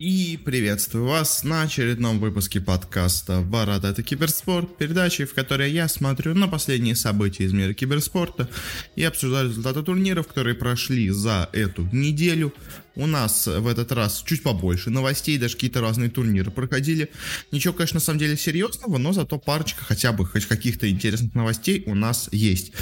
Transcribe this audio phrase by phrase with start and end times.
[0.00, 6.32] И приветствую вас на очередном выпуске подкаста «Барат это киберспорт», передачи, в которой я смотрю
[6.32, 8.48] на последние события из мира киберспорта
[8.96, 12.54] и обсуждаю результаты турниров, которые прошли за эту неделю.
[12.94, 17.10] У нас в этот раз чуть побольше новостей, даже какие-то разные турниры проходили.
[17.52, 21.82] Ничего, конечно, на самом деле серьезного, но зато парочка хотя бы хоть каких-то интересных новостей
[21.84, 22.72] у нас есть.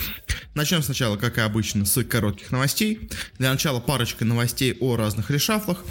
[0.55, 3.11] Начнем сначала, как и обычно, с коротких новостей.
[3.39, 5.85] Для начала парочка новостей о разных решафлах.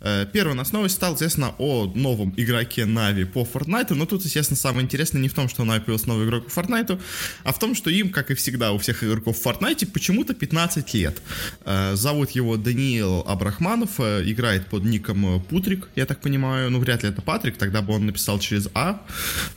[0.00, 4.24] Э, первая у нас новость стала, естественно, о новом игроке Нави по Fortnite, но тут,
[4.24, 7.00] естественно, самое интересное не в том, что у Нави появился новый игрок по Fortnite,
[7.44, 10.94] а в том, что им, как и всегда у всех игроков в Fortnite, почему-то 15
[10.94, 11.20] лет.
[11.64, 17.02] Э, зовут его Даниил Абрахманов, э, играет под ником Путрик, я так понимаю, ну, вряд
[17.02, 19.02] ли это Патрик, тогда бы он написал через А,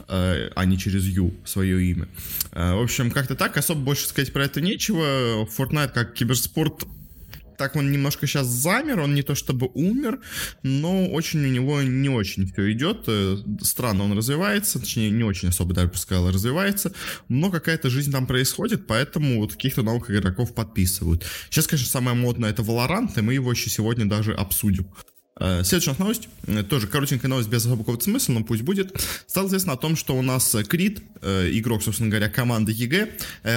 [0.08, 2.08] а не через Ю свое имя.
[2.52, 5.46] В общем, как-то так, особо больше сказать про это нечего.
[5.46, 6.86] Fortnite как киберспорт
[7.58, 10.20] так он немножко сейчас замер, он не то чтобы умер,
[10.64, 13.04] но очень у него не очень все идет.
[13.08, 16.94] Э, странно он развивается, точнее, не очень особо даже сказал, развивается,
[17.30, 21.26] но какая-то жизнь там происходит, поэтому вот каких-то новых игроков подписывают.
[21.50, 24.88] Сейчас, конечно, самое модное это Valorant, и мы его еще сегодня даже обсудим.
[25.44, 28.96] Э, следующая новость, э, тоже коротенькая новость без особого смысла, но пусть будет.
[29.26, 33.10] Стало известно о том, что у нас Крит, э, игрок, собственно говоря, команды EG,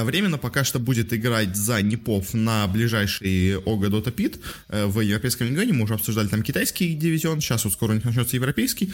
[0.05, 5.48] временно пока что будет играть за NiP ов на ближайший OGA Dota PIT в Европейском
[5.48, 5.74] регионе.
[5.74, 8.92] Мы уже обсуждали там китайский дивизион, сейчас вот скоро у них начнется европейский.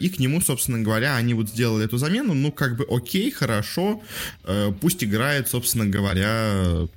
[0.00, 2.34] И к нему, собственно говоря, они вот сделали эту замену.
[2.34, 4.02] Ну, как бы окей, хорошо,
[4.80, 6.88] пусть играет, собственно говоря,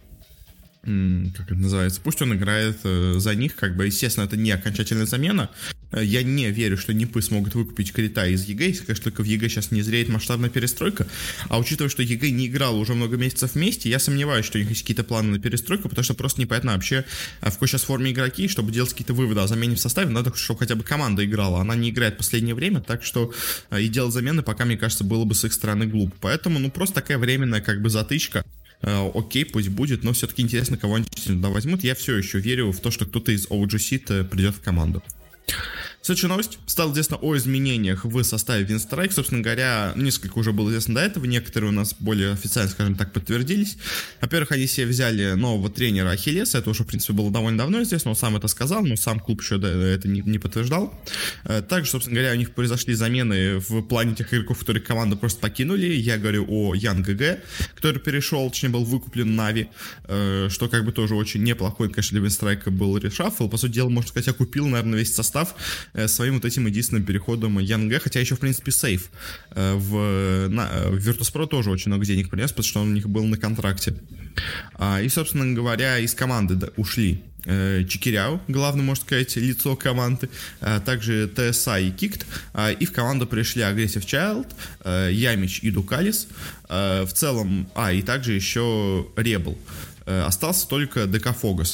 [0.84, 5.06] как это называется, пусть он играет э, за них, как бы, естественно, это не окончательная
[5.06, 5.50] замена.
[5.92, 9.22] Э, я не верю, что NiP ы смогут выкупить Крита из EG, если, конечно, только
[9.22, 11.08] в EG сейчас не зреет масштабная перестройка.
[11.50, 14.70] А учитывая, что EG не играл уже много месяцев вместе, я сомневаюсь, что у них
[14.70, 17.04] есть какие-то планы на перестройку, потому что просто непонятно вообще,
[17.42, 20.34] э, в какой сейчас форме игроки, чтобы делать какие-то выводы о замене в составе, надо,
[20.36, 21.60] чтобы хотя бы команда играла.
[21.62, 23.34] Она не играет в последнее время, так что
[23.78, 26.16] и делать замены пока, мне кажется, было бы с их стороны глупо.
[26.22, 28.44] Поэтому, ну, просто такая временная, как бы, затычка.
[28.82, 31.84] Э, окей, пусть будет, но все-таки интересно, кого они туда возьмут.
[31.84, 35.04] Я все еще верю в то, что кто-то из OG придет в команду.
[36.02, 36.60] Следующая новость.
[36.68, 39.12] Стало известно о изменениях в составе Винстрайк.
[39.12, 41.26] Собственно говоря, несколько уже было известно до этого.
[41.26, 43.78] Некоторые у нас более официально, скажем так, подтвердились.
[44.22, 46.60] Во-первых, они себе взяли нового тренера Ахиллеса.
[46.60, 48.12] Это уже, в принципе, было довольно давно известно.
[48.12, 50.98] Он сам это сказал, но сам клуб еще это не, не подтверждал.
[51.44, 55.42] Э, также, собственно говоря, у них произошли замены в плане тех игроков, которые команду просто
[55.42, 55.88] покинули.
[55.94, 57.40] Я говорю о Ян ГГ,
[57.76, 59.68] который перешел, точнее, был выкуплен Нави,
[60.06, 63.50] э, что как бы тоже очень неплохой, конечно, для Винстрайка был решафл.
[63.50, 65.56] По сути дела, можно сказать, я купил, наверное, весь состав
[66.08, 69.10] своим вот этим единственным переходом Янга, хотя еще, в принципе, сейф
[69.52, 72.94] э, в, на, э, в Virtus.pro тоже очень много денег принес, потому что он у
[72.94, 73.96] них был на контракте.
[74.76, 81.32] А, и, собственно говоря, из команды ушли Чикиряу, главное, можно сказать, лицо команды, а также
[81.34, 86.28] ТСА и Кикт, а, и в команду пришли Aggressive Child, Ямич и Дукалис,
[86.68, 89.58] в целом, а, и также еще Ребл.
[90.08, 91.28] Э, остался только ДК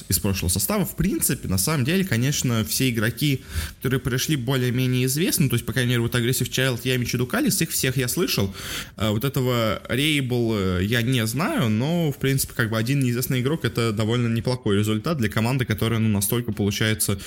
[0.10, 0.86] из прошлого состава.
[0.86, 3.44] В принципе, на самом деле, конечно, все игроки,
[3.78, 7.62] которые пришли более-менее известны, то есть, по крайней мере, вот Aggressive Child, Ямич и Дукалис,
[7.62, 8.54] их всех я слышал.
[8.98, 13.42] Э, вот этого Рейбл э, я не знаю, но, в принципе, как бы один неизвестный
[13.42, 17.20] игрок— это довольно неплохой результат для команды, которая, ну, настолько, получается,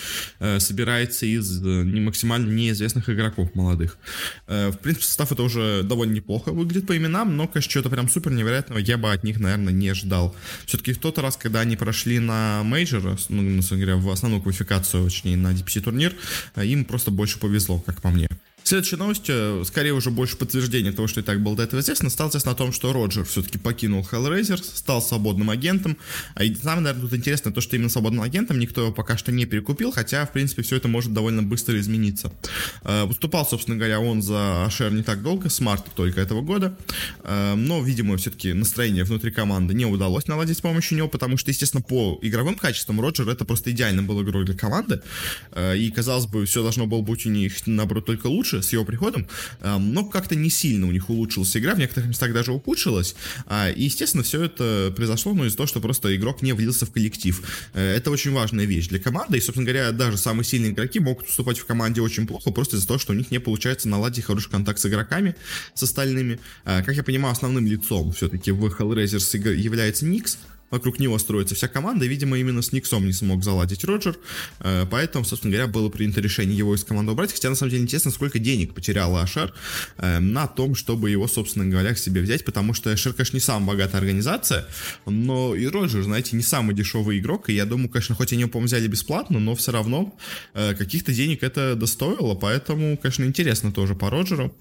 [0.59, 3.99] собирается из не максимально неизвестных игроков молодых.
[4.47, 8.33] В принципе, состав это уже довольно неплохо выглядит по именам, но, конечно, что-то прям супер
[8.33, 10.34] невероятного я бы от них, наверное, не ждал.
[10.67, 15.04] Все-таки в тот раз, когда они прошли на мейджор, ну, на деле, в основную квалификацию,
[15.04, 16.14] точнее, на DPC турнир,
[16.56, 18.28] им просто больше повезло, как по мне.
[18.66, 22.10] Следующая новость, э, скорее уже больше подтверждение того, что и так было до этого известно,
[22.10, 25.97] стало известно о том, что Роджер все-таки покинул HellRaisers, стал свободным агентом.
[26.34, 29.31] А и самое, наверное, тут интересно то, что именно свободным агентом никто его пока что
[29.31, 32.32] не перекупил, хотя, в принципе, все это может довольно быстро измениться.
[32.82, 36.76] Э, выступал, собственно говоря, он за HR не так долго, с марта только этого года,
[37.22, 41.53] э, но, видимо, все-таки настроение внутри команды не удалось наладить с помощью него, потому что,
[41.53, 45.03] естественно, по игровым качествам Роджер это просто идеально был игрок для команды,
[45.56, 48.85] и, казалось бы, все должно было быть у них, наоборот, только лучше, лучше с его
[48.85, 49.26] приходом,
[49.61, 53.14] но как-то не сильно у них улучшилась игра, в некоторых местах даже ухудшилась.
[53.47, 56.93] А, и, естественно, все это произошло ну, из-за того, что просто игрок не влился в
[56.93, 57.43] коллектив.
[57.75, 61.26] Э, это очень важная вещь для команды, и, собственно говоря, даже самые сильные игроки могут
[61.26, 64.50] выступать в команде очень плохо, просто из-за того, что у них не получается наладить хороший
[64.50, 65.37] контакт с игроками,
[65.75, 66.41] с остальными.
[66.64, 70.38] А, как я понимаю, основным лицом все-таки в Hellraisers является Никс,
[70.70, 74.18] вокруг него строится вся команда, видимо, именно с Никсом не смог заладить Роджер,
[74.60, 77.82] э, поэтому, собственно говоря, было принято решение его из команды убрать, хотя, на самом деле,
[77.82, 79.54] интересно, сколько денег потерял Ашер
[79.98, 83.40] э, на том, чтобы его, собственно говоря, к себе взять, потому что Ашер, конечно, не
[83.40, 84.66] самая богатая организация,
[85.06, 88.50] но и Роджер, знаете, не самый дешевый игрок, и я думаю, конечно, хоть они его,
[88.50, 90.16] по взяли бесплатно, но все равно
[90.54, 94.54] э, каких-то денег это достоило, поэтому, конечно, интересно тоже по Роджеру.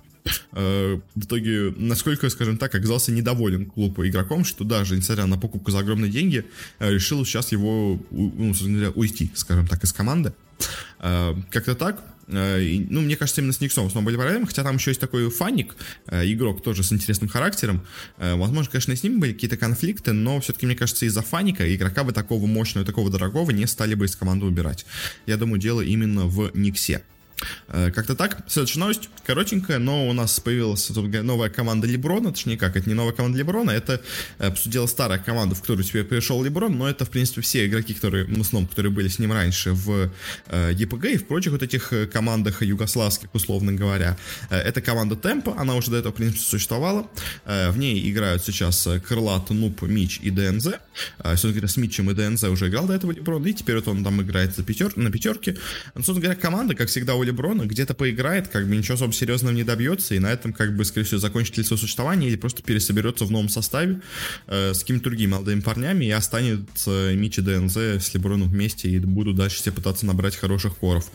[0.54, 5.72] Э, в итоге, насколько, скажем так, оказался недоволен клуб игроком, что даже, несмотря на покупку
[5.72, 6.46] за огромные деньги,
[6.80, 8.54] э, решил сейчас его, ну,
[8.96, 10.34] уйти, скажем так, из команды.
[11.00, 12.04] Э, как-то так.
[12.28, 15.76] Ну, мне кажется, именно с Никсом снова были проблемы, хотя там еще есть такой фаник,
[16.12, 17.86] игрок тоже с интересным характером.
[18.18, 22.04] Возможно, конечно, и с ним были какие-то конфликты, но все-таки, мне кажется, из-за фаника игрока
[22.04, 24.88] бы такого мощного, такого дорогого не стали бы из команды убирать.
[25.28, 27.04] Я думаю, дело именно в Никсе.
[27.68, 28.44] Э, как-то так.
[28.48, 33.14] Следующая новость, коротенькая, но у нас появилась новая команда Леброна, точнее как, это не новая
[33.14, 34.02] команда Леброна, это,
[34.40, 37.42] э, по сути дела, старая команда, в которую теперь пришел Леброн, но это, в принципе,
[37.42, 40.12] все игроки, которые, в основном, которые были с ним раньше в
[40.48, 44.18] э, ЕПГ и в прочих вот этих командах югославских, условно говоря.
[44.50, 47.10] Это команда Темпа, она уже до этого, в принципе, существовала.
[47.46, 50.68] В ней играют сейчас Крылат, Нуп, Мич и ДНЗ.
[51.36, 54.22] Собственно с Мичем и ДНЗ уже играл до этого Леброн, и теперь вот он там
[54.22, 55.58] играет за пятер, на пятерке.
[55.94, 59.54] Но, собственно говоря, команда, как всегда, у Леброна, где-то поиграет, как бы ничего особо серьезного
[59.54, 63.26] не добьется, и на этом, как бы, скорее всего, закончит лицо существования или просто пересоберется
[63.26, 64.02] в новом составе
[64.48, 69.36] э, с какими-то другими молодыми парнями и останется Мичи ДНЗ с Леброном вместе и будут
[69.36, 71.10] дальше все пытаться набрать хороших коров.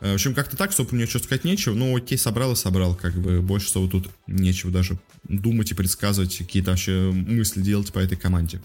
[0.00, 2.94] Э, в общем, как-то так, особо мне что сказать нечего, но окей, собрал и собрал,
[2.94, 7.98] как бы, больше всего тут нечего даже думать и предсказывать, какие-то вообще мысли делать по
[7.98, 8.60] этой команде.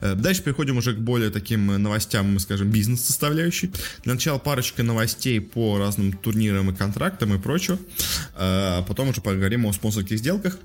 [0.00, 3.72] Э, дальше переходим уже к более таким новостям, скажем, бизнес-составляющей.
[4.04, 7.78] Для начала парочка новостей по разным турнирам и контрактам и прочего.
[8.34, 10.58] Э, а потом уже поговорим о спонсорских сделках.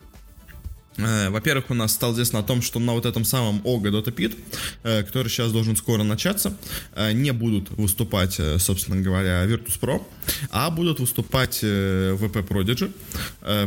[0.99, 4.13] Э, во-первых, у нас стало известно о том, что на вот этом самом Ога Dota
[4.13, 4.37] Pit,
[4.83, 6.55] э, который сейчас должен скоро начаться,
[6.95, 10.03] э, не будут выступать, собственно говоря, Virtus.pro,
[10.51, 12.91] а будут выступать VP Prodigy.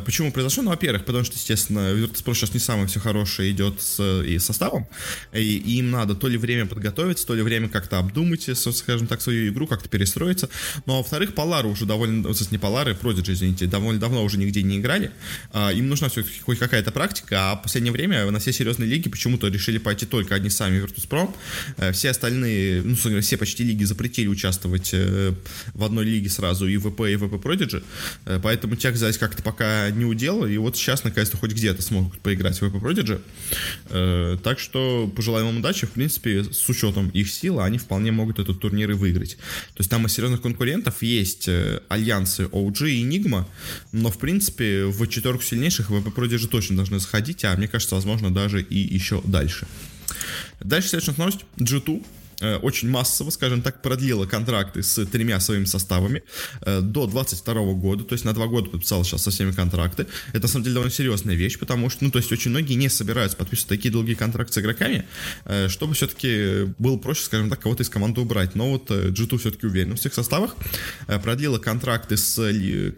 [0.05, 0.63] Почему произошло?
[0.63, 4.87] Ну, во-первых, потому что, естественно, Virtus.pro сейчас не самое все хорошее идет с и составом,
[5.33, 9.53] и им надо то ли время подготовиться, то ли время как-то обдумать, скажем так, свою
[9.53, 10.49] игру, как-то перестроиться.
[10.87, 14.79] Ну, а во-вторых, Полары уже довольно, не Полары, Prodigy, извините, довольно давно уже нигде не
[14.79, 15.11] играли.
[15.55, 19.09] Им нужна все-таки хоть какая-то практика, практика, а в последнее время на все серьезные лиги
[19.09, 21.35] почему-то решили пойти только одни сами Virtus.pro.
[21.77, 25.35] Э, все остальные, ну, все почти лиги запретили участвовать э,
[25.75, 27.83] в одной лиге сразу и ВП, и ВП Prodigy,
[28.27, 32.21] э, поэтому тех здесь как-то пока не удел, и вот сейчас, наконец-то, хоть где-то смогут
[32.21, 33.21] поиграть в ВП Prodigy.
[34.43, 38.61] Так что пожелаем им удачи, в принципе, с учетом их силы, они вполне могут этот
[38.61, 39.37] турнир и выиграть.
[39.75, 41.49] То есть там из серьезных конкурентов есть
[41.89, 43.45] альянсы OG и Enigma,
[43.93, 48.33] но, в принципе, в четверку сильнейших ВП Prodigy точно должны сходить, а мне кажется, возможно,
[48.33, 49.67] даже и еще дальше.
[50.61, 51.41] Дальше следующая новость.
[51.59, 52.22] G2 Э,
[52.63, 56.23] очень массово, скажем так, продлила контракты с тремя своими составами
[56.63, 60.07] э, до 22 года, то есть на два года подписал сейчас со всеми контракты.
[60.33, 62.89] Это, на самом деле, довольно серьезная вещь, потому что, ну, то есть очень многие не
[62.89, 65.05] собираются подписывать такие долгие контракты с игроками,
[65.45, 68.55] э, чтобы все-таки было проще, скажем так, кого-то из команды убрать.
[68.55, 70.57] Но вот G2 все-таки уверен в всех составах,
[71.23, 72.35] продлила контракты с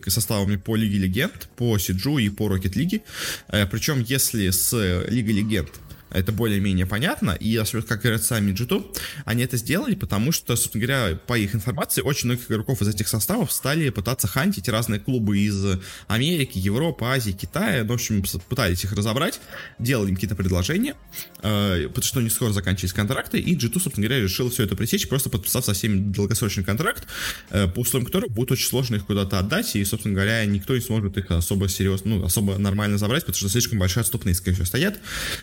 [0.06, 3.02] составами по Лиге Легенд, по Сиджу и по Рокет Лиге.
[3.48, 4.72] Причем, если с
[5.08, 5.70] Лигой Легенд
[6.14, 11.16] это более-менее понятно, и как говорят сами G2, они это сделали, потому что, собственно говоря,
[11.26, 15.78] по их информации, очень многих игроков из этих составов стали пытаться хантить разные клубы из
[16.06, 19.40] Америки, Европы, Азии, Китая, ну, в общем, пытались их разобрать,
[19.78, 20.94] делали им какие-то предложения,
[21.42, 24.76] э, потому что у них скоро заканчивались контракты, и G2, собственно говоря, решил все это
[24.76, 27.06] пресечь, просто подписав со всеми долгосрочный контракт,
[27.50, 30.80] э, по условиям которого будет очень сложно их куда-то отдать, и, собственно говоря, никто не
[30.80, 34.66] сможет их особо серьезно, ну, особо нормально забрать, потому что слишком большие отступные, скорее всего,
[34.66, 35.00] стоят,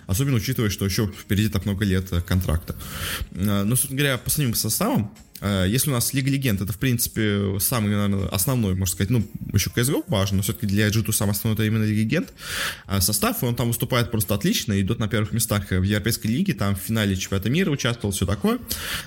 [0.07, 2.75] особенно учитывая учитывая, что еще впереди так много лет э, контракта.
[3.31, 7.57] Э, но, собственно говоря, по самим составам, если у нас Лига Легенд, это, в принципе,
[7.59, 11.55] самый, наверное, основной, можно сказать, ну, еще CSGO важно, но все-таки для G2 самый основной
[11.55, 12.33] это именно Лига Легенд.
[12.85, 16.75] А состав, он там выступает просто отлично, идет на первых местах в Европейской лиге, там
[16.75, 18.59] в финале чемпионата мира участвовал, все такое.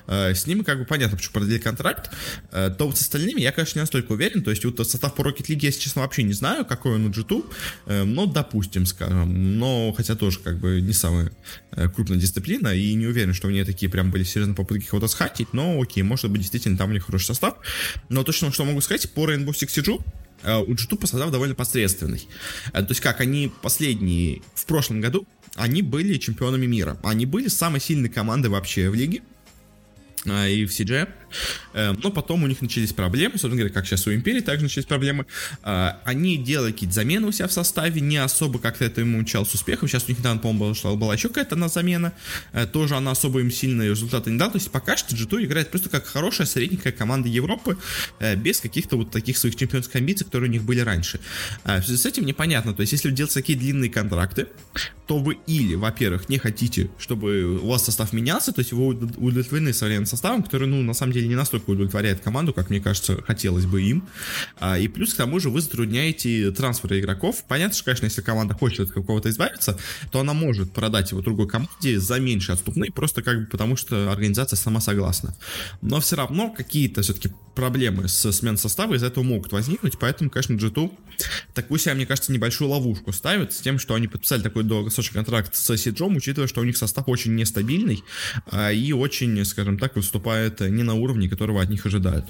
[0.06, 2.10] Э, с ними, как бы, понятно, почему продлили контракт.
[2.50, 5.22] Э, то вот с остальными я, конечно, не настолько уверен, то есть вот состав по
[5.22, 9.92] Rocket League, если честно, вообще не знаю, какой он у G2, но, допустим, скажем, но,
[9.96, 11.30] хотя тоже, как бы, не самая
[11.94, 15.52] крупная дисциплина, и не уверен, что у нее такие прям были серьезные попытки кого-то схатить,
[15.52, 17.54] но, окей, может быть, действительно там у них хороший состав.
[18.08, 20.02] Но точно, что могу сказать, по Rainbow Six Siege
[20.42, 22.26] э, у G2 состав довольно посредственный.
[22.72, 26.98] Э, то есть как они последние, в прошлом году, они были чемпионами мира.
[27.04, 29.22] Они были самой сильной командой вообще в лиге.
[30.26, 31.08] А, и в CG.
[31.74, 34.86] Эм, но потом у них начались проблемы, собственно говоря, как сейчас у Империи также начались
[34.86, 35.26] проблемы.
[35.62, 39.44] А, они делали какие-то замены у себя в составе, не особо как-то это ему учал
[39.44, 39.88] с успехом.
[39.88, 42.12] Сейчас у них недавно, по-моему, была, была еще какая-то на замена.
[42.52, 44.52] Э, тоже она особо им сильные результаты не дала.
[44.52, 47.76] То есть пока что G2 играет просто как хорошая средненькая команда Европы,
[48.20, 51.20] э, без каких-то вот таких своих чемпионских амбиций, которые у них были раньше.
[51.64, 52.74] А, в связи с этим непонятно.
[52.74, 54.48] То есть если делать такие длинные контракты,
[55.06, 59.72] то вы или, во-первых, не хотите, чтобы у вас состав менялся, то есть вы удовлетворены
[59.72, 63.66] современным составом, который, ну, на самом деле, не настолько удовлетворяет команду, как, мне кажется, хотелось
[63.66, 64.04] бы им.
[64.58, 67.44] А, и плюс, к тому же, вы затрудняете трансферы игроков.
[67.48, 69.78] Понятно, что, конечно, если команда хочет от какого-то избавиться,
[70.10, 74.10] то она может продать его другой команде за меньше отступные, просто как бы потому, что
[74.10, 75.34] организация сама согласна.
[75.82, 80.54] Но все равно какие-то все-таки проблемы с сменой состава из этого могут возникнуть, поэтому, конечно,
[80.54, 80.90] G2
[81.54, 85.54] такую себе, мне кажется, небольшую ловушку ставит с тем, что они подписали такой долгосрочный контракт
[85.54, 88.02] с Сиджом, учитывая, что у них состав очень нестабильный
[88.46, 92.24] а, и очень, скажем так, выступает не на уровне, которого от них ожидают.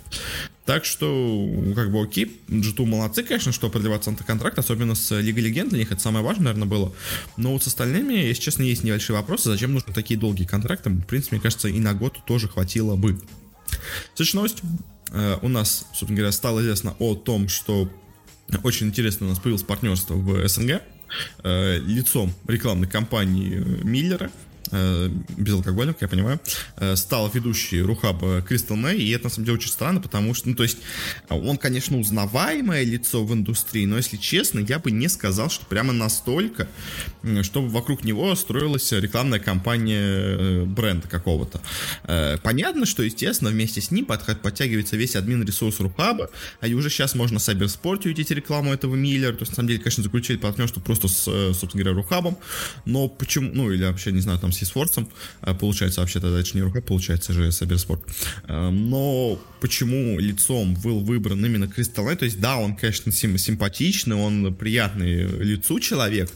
[0.64, 5.70] Так что, как бы, окей, G2 молодцы, конечно, что продлевать контракт, особенно с Лигой Легенд,
[5.70, 6.92] для них это самое важное, наверное, было.
[7.36, 11.06] Но вот с остальными, если честно, есть небольшие вопросы, зачем нужны такие долгие контракты, в
[11.06, 13.20] принципе, мне кажется, и на год тоже хватило бы.
[14.14, 14.62] Следующая новость.
[15.12, 17.90] Э, у нас, собственно говоря, стало известно о том, что
[18.62, 20.82] очень интересно у нас появилось партнерство в СНГ
[21.42, 24.30] э, лицом рекламной кампании Миллера
[24.70, 26.40] э, безалкогольных, я понимаю,
[26.76, 30.48] э, стал ведущий Рухаба Кристал Мэй, и это на самом деле очень странно, потому что,
[30.48, 30.78] ну, то есть,
[31.28, 35.92] он, конечно, узнаваемое лицо в индустрии, но, если честно, я бы не сказал, что прямо
[35.92, 36.68] настолько,
[37.42, 41.60] чтобы вокруг него строилась рекламная кампания э, бренда какого-то.
[42.04, 46.30] Э, понятно, что, естественно, вместе с ним под, подтягивается весь админ ресурс Рухаба,
[46.60, 49.80] а и уже сейчас можно Сайберспорте увидеть рекламу этого Миллера, то есть, на самом деле,
[49.80, 52.38] конечно, заключили партнерство просто с, э, собственно говоря, Рухабом,
[52.84, 55.08] но почему, ну, или вообще, не знаю, там, с Сисфорцем,
[55.40, 58.02] а, получается, вообще-то это не рука, получается же Саберспорт.
[58.44, 62.14] А, но почему лицом был выбран именно Кристалл?
[62.16, 66.30] То есть, да, он, конечно, сим симпатичный, он приятный лицу человек,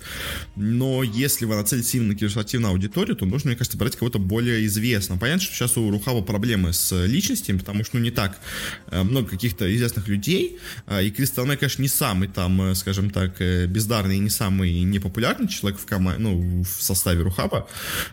[0.56, 4.64] но если вы нацелитесь именно на консервативную аудиторию, то нужно, мне кажется, брать кого-то более
[4.66, 5.18] известного.
[5.18, 8.38] Понятно, что сейчас у Рухава проблемы с личностями, потому что, ну, не так
[8.86, 10.58] а, много каких-то известных людей,
[11.02, 15.80] и Кристалл конечно, не самый там, скажем так, э, бездарный и не самый непопулярный человек
[15.80, 17.68] в, команде, ну, в составе Рухаба,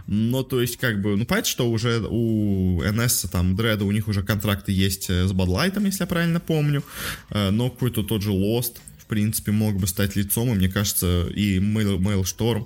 [0.07, 4.07] но, то есть, как бы, ну, понятно, что уже у NS, там, Дреда, у них
[4.07, 6.83] уже контракты есть э, с Бадлайтом, если я правильно помню,
[7.29, 11.27] э, но какой-то тот же Lost, в принципе, мог бы стать лицом, и мне кажется,
[11.27, 12.65] и Mail, Mailstorm,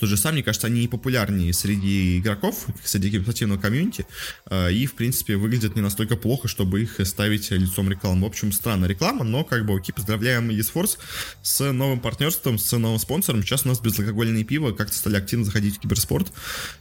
[0.00, 4.04] тот же сам, мне кажется, они популярнее среди игроков, среди киберспортивного комьюнити,
[4.50, 8.22] э, и, в принципе, выглядят не настолько плохо, чтобы их ставить лицом рекламы.
[8.22, 10.98] В общем, странная реклама, но, как бы, окей, поздравляем eSforce
[11.42, 13.42] с новым партнерством, с новым спонсором.
[13.42, 16.32] Сейчас у нас безалкогольное пиво как-то стали активно заходить в киберспорт.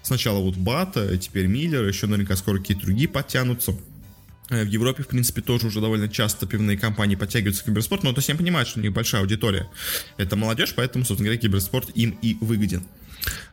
[0.02, 3.76] Сначала вот Бат, теперь Миллер, еще наверняка скоро какие-то другие подтянутся.
[4.50, 8.14] Э, в Европе, в принципе, тоже уже довольно часто пивные компании подтягиваются к киберспорту, но
[8.14, 9.68] то есть я понимаю, что у них большая аудитория.
[10.18, 12.84] Это молодежь, поэтому, собственно говоря, киберспорт им и выгоден.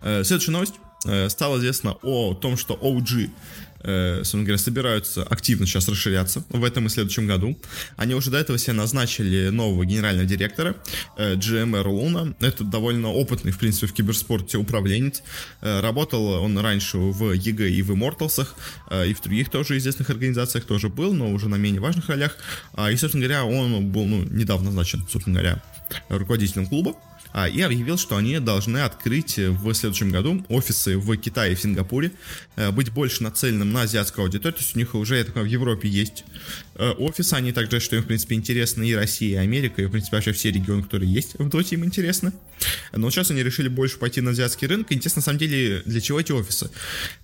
[0.03, 0.75] Э, следующая новость.
[1.07, 3.31] Э, стало известно о том, что OG
[3.83, 7.59] собственно говоря, собираются активно сейчас расширяться в этом и следующем году.
[7.97, 10.77] Они уже до этого себе назначили нового генерального директора,
[11.17, 12.35] э, JMR Luna.
[12.41, 15.23] Это довольно опытный, в принципе, в киберспорте управленец.
[15.61, 18.47] Э, работал он раньше в EG и в Immortals,
[18.91, 22.37] э, и в других тоже известных организациях тоже был, но уже на менее важных ролях.
[22.77, 25.63] Э, и, собственно говоря, он был ну, недавно назначен, собственно говоря,
[26.09, 27.12] руководителем клуба а,
[27.51, 32.13] и объявил, что они должны открыть в следующем году офисы в Китае и в Сингапуре,
[32.57, 35.49] э, быть больше нацеленным на азиатскую аудиторию, то есть у них уже, я так понимаю,
[35.49, 36.25] в Европе есть
[36.75, 39.91] э, офисы, они также, что им, в принципе, интересны и Россия, и Америка, и, в
[39.91, 42.33] принципе, вообще все регионы, которые есть в Доте, им интересны.
[42.93, 46.21] Но сейчас они решили больше пойти на азиатский рынок, интересно, на самом деле, для чего
[46.21, 46.69] эти офисы?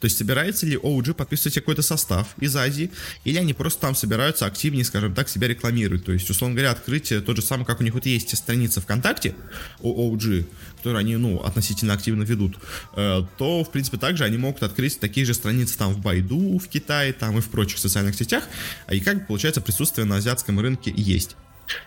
[0.00, 2.90] То есть собирается ли OG подписывать какой-то состав из Азии,
[3.24, 7.12] или они просто там собираются активнее, скажем так, себя рекламируют, то есть, условно говоря, открыть
[7.24, 9.34] тот же самый, как у них вот есть страница ВКонтакте,
[9.80, 10.46] OG,
[10.78, 12.56] которые они, ну, относительно активно ведут,
[12.96, 16.68] э, то, в принципе, также они могут открыть такие же страницы там в Байду, в
[16.68, 18.44] Китае, там и в прочих социальных сетях,
[18.90, 21.36] и как получается присутствие на азиатском рынке есть.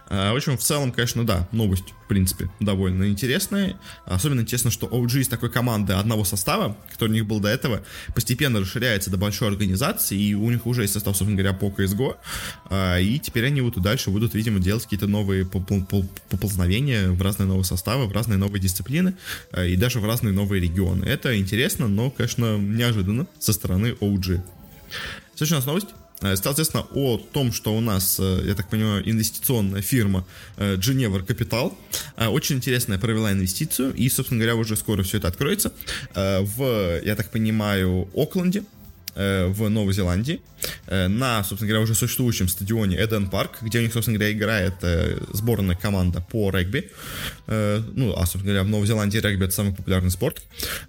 [0.07, 3.77] А, в общем, в целом, конечно, да, новость, в принципе, довольно интересная.
[4.05, 7.83] Особенно интересно, что OG из такой команды одного состава, который у них был до этого,
[8.15, 12.15] постепенно расширяется до большой организации, и у них уже есть состав, собственно говоря, по CSGO,
[12.69, 17.47] а, и теперь они вот и дальше будут, видимо, делать какие-то новые поползновения в разные
[17.47, 19.15] новые составы, в разные новые дисциплины,
[19.51, 21.03] а, и даже в разные новые регионы.
[21.03, 24.41] Это интересно, но, конечно, неожиданно со стороны OG.
[25.35, 25.87] Следующая у нас новость.
[26.21, 30.25] Э, известно о том, что у нас, э, я так понимаю, инвестиционная фирма
[30.57, 31.73] Geneva Capital
[32.17, 35.73] очень интересная провела инвестицию, и, собственно говоря, уже скоро все это откроется
[36.13, 38.80] в, я так понимаю, Окленде, Э,
[39.15, 40.41] в Новой Зеландии
[40.87, 44.75] э, на, собственно говоря, уже существующем стадионе Эден Парк, где у них, собственно говоря, играет
[44.81, 46.89] э, сборная команда по регби.
[47.47, 50.41] Ну, а, собственно говоря, в Новой Зеландии регби это самый популярный спорт.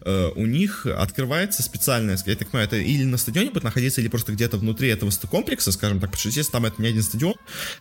[0.05, 4.33] У них открывается специальная, я так понимаю, это или на стадионе будет находиться, или просто
[4.33, 7.35] где-то внутри этого комплекса, скажем так, потому что, естественно, там это не один стадион,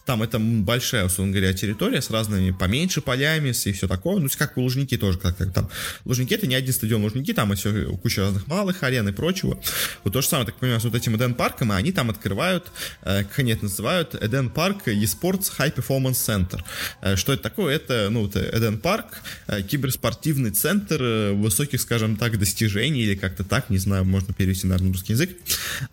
[0.06, 4.20] там это большая, условно говоря, территория с разными поменьше полями и все такое.
[4.20, 5.70] Ну, как у Лужники тоже, как, там.
[6.06, 9.60] Лужники это не один стадион Лужники, там еще куча разных малых арен и прочего.
[10.04, 12.72] Вот то же самое, так понимаю, с вот этим Эден парком, и они там открывают,
[13.02, 16.62] э, как они это называют, Эден парк eSports High Performance Center.
[17.02, 17.76] Э, что это такое?
[17.76, 23.70] Это, ну, это Эден парк, э, киберспортивный центр высоких, скажем так, достижений, или как-то так,
[23.70, 25.32] не знаю, можно перевести, наверное, на русский язык.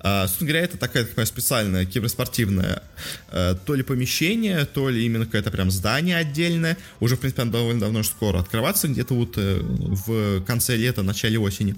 [0.03, 2.83] Собственно говоря, это такая, такая специальная киберспортивная
[3.31, 6.77] то ли помещение, то ли именно какое-то прям здание отдельное.
[7.01, 11.75] Уже, в принципе, оно довольно давно скоро открываться, где-то вот в конце лета, начале осени.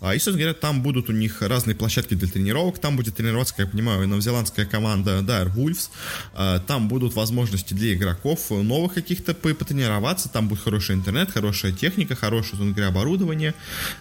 [0.00, 2.78] И, собственно говоря, там будут у них разные площадки для тренировок.
[2.78, 5.90] Там будет тренироваться, как я понимаю, новозеландская команда Dire Wolves.
[6.34, 10.28] А, там будут возможности для игроков новых каких-то потренироваться.
[10.28, 13.54] Там будет хороший интернет, хорошая техника, хорошее, собственно говоря, оборудование.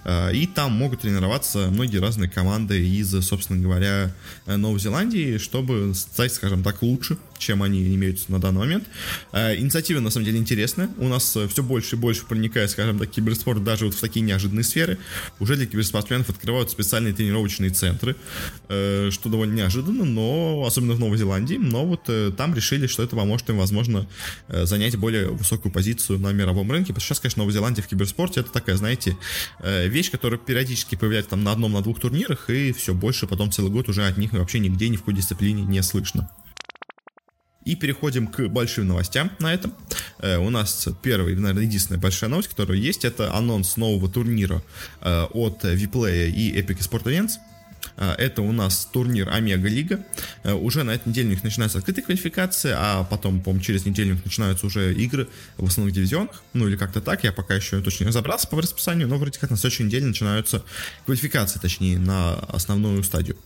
[0.03, 4.13] А, и там могут тренироваться многие разные команды из, собственно говоря,
[4.45, 8.85] Новой Зеландии, чтобы стать, скажем так, лучше, чем они имеются на данный момент.
[9.31, 10.89] А, инициатива, на самом деле, интересная.
[10.97, 14.63] У нас все больше и больше проникает, скажем так, киберспорт даже вот в такие неожиданные
[14.63, 14.97] сферы.
[15.39, 18.15] Уже для киберспортсменов открывают специальные тренировочные центры,
[18.69, 23.03] э, что довольно неожиданно, но особенно в Новой Зеландии, но вот э, там решили, что
[23.03, 24.07] это поможет им, возможно,
[24.47, 27.87] э, занять более высокую позицию на мировом рынке, потому что сейчас, конечно, Новая Зеландия в
[27.87, 29.17] киберспорте это такая, знаете,
[29.63, 33.71] вещь, которая периодически появляется там на одном, на двух турнирах, и все больше потом целый
[33.71, 36.29] год уже от них вообще нигде, ни в какой дисциплине не слышно.
[37.67, 39.73] И переходим к большим новостям на этом.
[40.19, 44.63] Э, у нас первая, наверное, единственная большая новость, которая есть, это анонс нового турнира
[45.01, 47.31] э, от Vplay и Epic Sport Events.
[47.97, 49.99] А, это у нас турнир Омега Лига.
[50.43, 54.11] Э, уже на этой неделе у них начинается открытая квалификация, а потом, по-моему, через неделю
[54.11, 55.27] у них начинаются уже игры
[55.57, 56.43] в основных дивизионах.
[56.53, 59.49] Ну или как-то так, я пока еще точно не разобрался по расписанию, но вроде как
[59.49, 60.63] на следующей неделе начинаются
[61.05, 63.37] квалификации, точнее, на основную стадию.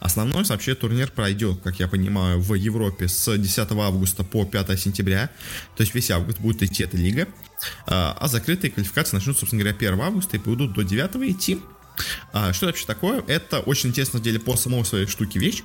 [0.00, 5.30] Основной вообще турнир пройдет, как я понимаю, в Европе с 10 августа по 5 сентября.
[5.76, 7.26] То есть весь август будет идти эта лига.
[7.86, 11.60] А, а закрытые квалификации начнутся, собственно говоря, 1 августа и будут до 9 идти.
[12.32, 13.22] А, что это вообще такое?
[13.26, 15.62] Это очень интересно на деле по самой своей штуке вещь.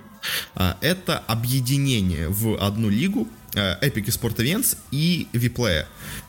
[0.56, 5.86] А, это объединение в одну лигу Э, Epic Sport Events и Vplay.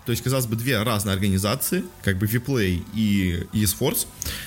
[0.07, 4.07] То есть, казалось бы, две разные организации, как бы Vplay и eSports,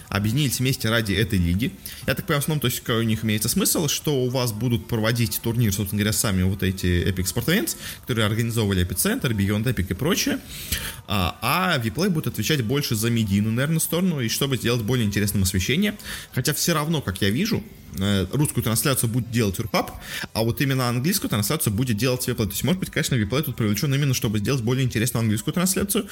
[0.10, 1.72] объединились вместе ради этой лиги.
[2.08, 4.88] Я так понимаю, в основном, то есть, у них имеется смысл, что у вас будут
[4.88, 9.88] проводить турнир, собственно говоря, сами вот эти Epic Sport Events, которые организовывали Epicenter, Beyond Epic
[9.89, 10.39] и прочее,
[11.08, 15.96] а, а будет отвечать больше за медийную, наверное, сторону, и чтобы сделать более интересным освещение.
[16.32, 17.63] Хотя все равно, как я вижу,
[18.32, 19.91] русскую трансляцию будет делать Урпап,
[20.34, 22.45] а вот именно английскую трансляцию будет делать Vplay.
[22.45, 26.08] То есть, может быть, конечно, Виплей тут привлечен именно, чтобы сделать более интересную английскую трансляцию.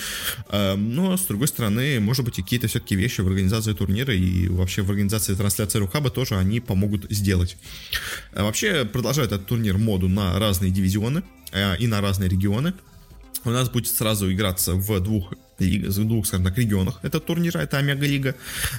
[0.49, 4.47] Эм, но, с другой стороны, может быть, и какие-то все-таки вещи в организации турнира и
[4.47, 7.57] вообще в организации трансляции Рухаба тоже они помогут сделать.
[8.33, 12.73] Э, вообще, продолжает этот турнир моду на разные дивизионы э, и на разные регионы.
[13.43, 17.77] У нас будет сразу играться в двух в двух, скажем так, регионах этого турнира, это
[17.77, 18.35] Омега-лига,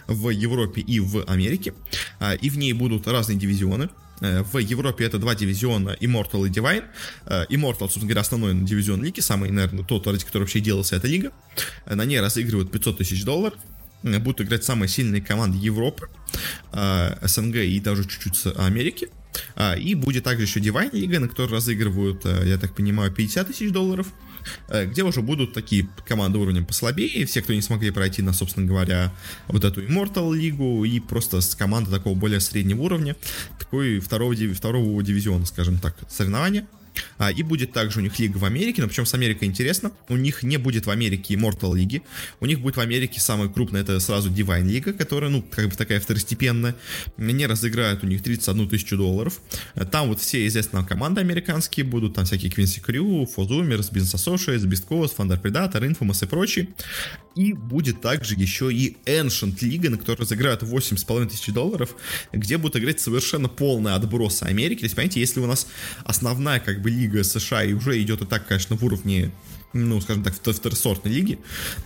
[0.07, 1.75] в Европе и в Америке.
[2.21, 3.89] Э, и в ней будут разные дивизионы.
[4.23, 6.85] Э, в Европе это два дивизиона Immortal и Divine.
[7.27, 11.09] Э, Immortal, собственно говоря, основной дивизион лиги, самый, наверное, тот, ради которого вообще делался эта
[11.09, 11.33] лига.
[11.87, 13.59] Э, на ней разыгрывают 500 тысяч долларов.
[14.03, 16.09] Будут играть самые сильные команды Европы,
[16.73, 19.11] СНГ и даже чуть-чуть Америки.
[19.79, 24.09] И будет также еще Divine Лига, на которой разыгрывают, я так понимаю, 50 тысяч долларов.
[24.69, 28.67] Э, где уже будут такие команды уровнем послабее, все, кто не смогли пройти на, собственно
[28.67, 29.13] говоря,
[29.49, 33.17] вот эту Immortal лигу, и просто с команды такого более среднего уровня,
[33.59, 36.67] такой второго, второго дивизиона, скажем так, соревнования.
[37.19, 40.17] А, и будет также у них лига в Америке, но причем с Америкой интересно, у
[40.17, 42.03] них не будет в Америке Immortal лиги,
[42.41, 45.77] у них будет в Америке самая крупная, это сразу Divine лига, которая, ну, как бы
[45.77, 46.75] такая второстепенная,
[47.17, 49.41] не разыграют у них 31 тысячу долларов,
[49.91, 55.17] там вот все известные команды американские будут, там всякие Quincy Crew, Fozumers, Business Associates, Coast,
[55.17, 56.69] Thunder Predator, Infamous и прочие,
[57.35, 61.95] и будет также еще и Ancient Лига, на которой разыграют 8,5 тысяч долларов,
[62.33, 65.67] где будут играть совершенно полный отброс Америки, то есть, понимаете, если у нас
[66.05, 69.33] основная, как как бы лига США и уже идет и так, конечно, в уровне
[69.73, 71.39] ну, скажем так, второсортной лиги,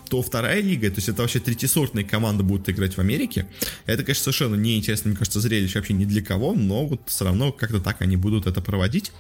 [0.08, 3.46] то вторая лига, то есть это вообще третьесортные команды будут играть в Америке.
[3.86, 7.52] Это, конечно, совершенно неинтересно, мне кажется, зрелище вообще ни для кого, но вот все равно
[7.52, 9.12] как-то так они будут это проводить.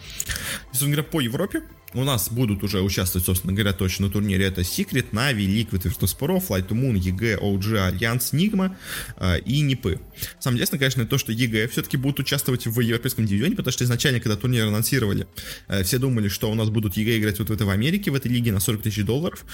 [0.70, 1.62] Собственно говоря, по Европе
[1.94, 4.46] у нас будут уже участвовать, собственно говоря, точно на турнире.
[4.46, 8.74] Это Secret, Na'Vi, Liquid, Virtus.pro, Flight to Moon, EG, OG, Альянс, Nigma
[9.16, 10.00] э, и НИПы.
[10.38, 14.20] Самое интересное, конечно, то, что EG все-таки будут участвовать в европейском дивизионе, потому что изначально,
[14.20, 15.26] когда турнир анонсировали,
[15.68, 18.14] э, все думали, что у нас будут EG играть вот в этой в Америке, в
[18.14, 19.44] этой лиге на 40 тысяч долларов.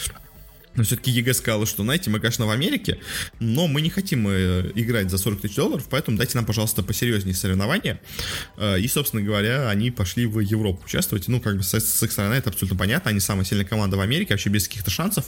[0.75, 2.99] Но все-таки EG сказала, что, знаете, мы, конечно, в Америке,
[3.41, 7.35] но мы не хотим э, играть за 40 тысяч долларов, поэтому дайте нам, пожалуйста, посерьезнее
[7.35, 8.01] соревнования.
[8.57, 11.29] Э, и, собственно говоря, они пошли в Европу участвовать.
[11.29, 13.11] Ну, как бы с, их стороны это абсолютно понятно.
[13.11, 15.27] Они самая сильная команда в Америке, вообще без каких-то шансов.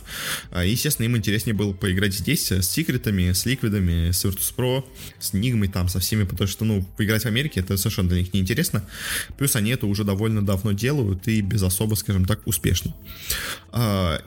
[0.51, 4.85] Э, естественно, им интереснее было поиграть здесь с секретами, с Liquid ами, с Virtus.pro,
[5.21, 8.21] с Nigma й там, со всеми, потому что, ну, поиграть в Америке это совершенно для
[8.21, 8.83] них неинтересно.
[9.37, 12.95] Плюс они это уже довольно давно делают и без особо, скажем так, успешно.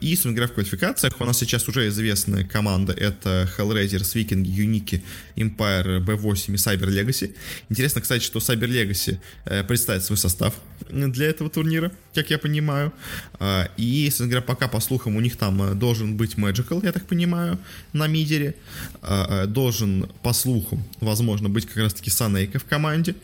[0.02, 2.94] И, собственно говоря, в квалификации у нас сейчас уже известная команда.
[2.94, 5.02] Это Hellraisers, Viking, Uniki,
[5.36, 7.36] Empire, B8 и Cyber Legacy.
[7.70, 10.54] Интересно, кстати, что Cyber Legacy э, представит свой состав
[10.90, 12.94] для этого турнира, как я понимаю.
[13.40, 16.92] А, и, собственно говоря, пока, по слухам, у них там э, должен быть Magical, я
[16.92, 17.60] так понимаю,
[17.94, 18.56] на мидере.
[19.02, 23.16] А, э, должен, по слухам, возможно, быть как раз-таки Санейка в команде.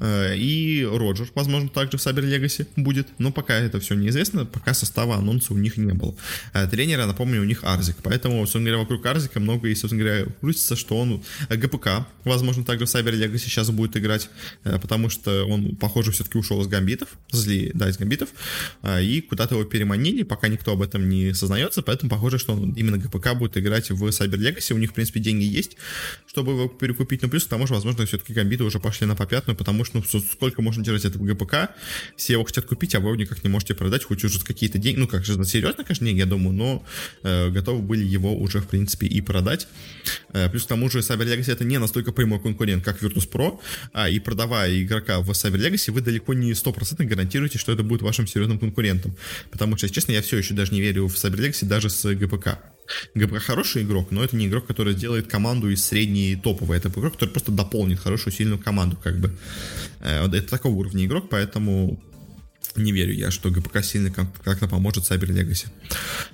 [0.00, 3.08] И Роджер, возможно, также в Cyber Legacy будет.
[3.18, 6.14] Но пока это все неизвестно, пока состава анонса у них не было.
[6.70, 7.96] Тренера, напомню, напомню, у них Арзик.
[8.02, 12.64] Поэтому, собственно говоря, вокруг Арзика много и, собственно говоря, крутится, что он э, ГПК, возможно,
[12.64, 14.30] также в Cyber Legacy сейчас будет играть,
[14.64, 18.30] э, потому что он, похоже, все-таки ушел из гамбитов, зли, да, из гамбитов,
[18.82, 22.72] э, и куда-то его переманили, пока никто об этом не сознается, поэтому похоже, что он
[22.72, 25.76] именно ГПК будет играть в Cyber Legacy, у них, в принципе, деньги есть,
[26.26, 29.56] чтобы его перекупить, но плюс к тому же, возможно, все-таки гамбиты уже пошли на попятную,
[29.56, 31.70] потому что, ну, сколько можно держать этого ГПК,
[32.16, 35.08] все его хотят купить, а вы никак не можете продать, хоть уже какие-то деньги, ну,
[35.08, 36.84] как же, серьезно, конечно, деньги, я думаю, но
[37.22, 39.68] готовы были его уже, в принципе, и продать.
[40.32, 43.60] Э, плюс к тому же Cyber Legacy это не настолько прямой конкурент, как Virtus.pro,
[43.92, 48.02] а и продавая игрока в Cyber Legacy, вы далеко не 100% гарантируете, что это будет
[48.02, 49.16] вашим серьезным конкурентом.
[49.50, 52.14] Потому что, если честно, я все еще даже не верю в Cyber Legacy даже с
[52.14, 52.58] ГПК.
[53.14, 56.78] ГПК хороший игрок, но это не игрок, который сделает команду из средней топовой.
[56.78, 59.36] Это игрок, который просто дополнит хорошую, сильную команду, как бы.
[60.00, 62.00] Э, это такого уровня игрок, поэтому
[62.76, 65.66] не верю я, что ГПК сильно как-то поможет Cyber Legacy.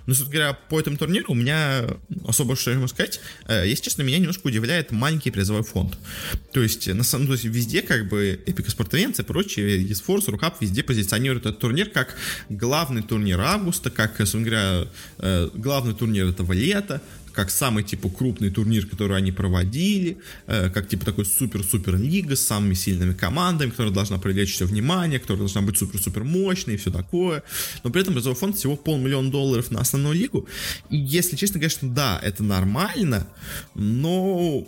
[0.07, 1.85] Но, собственно говоря, по этому турниру у меня
[2.27, 3.21] особо что ему сказать.
[3.47, 5.99] Э, если честно, меня немножко удивляет маленький призовой фонд.
[6.53, 10.83] То есть, на самом деле, везде как бы Epic Спортовенцы и прочие, eSforce, Рукап везде
[10.83, 12.17] позиционируют этот турнир как
[12.49, 17.01] главный турнир августа, как, собственно говоря, э, главный турнир этого лета,
[17.35, 22.47] как самый, типа, крупный турнир, который они проводили, э, как, типа, такой супер-супер лига с
[22.47, 26.91] самыми сильными командами, которая должна привлечь все внимание, которая должна быть супер-супер мощной и все
[26.91, 27.43] такое.
[27.83, 30.49] Но при этом призовой фонд всего полмиллиона долларов на основную лигу.
[30.91, 33.27] И, если честно, конечно, да, это нормально,
[33.75, 34.67] но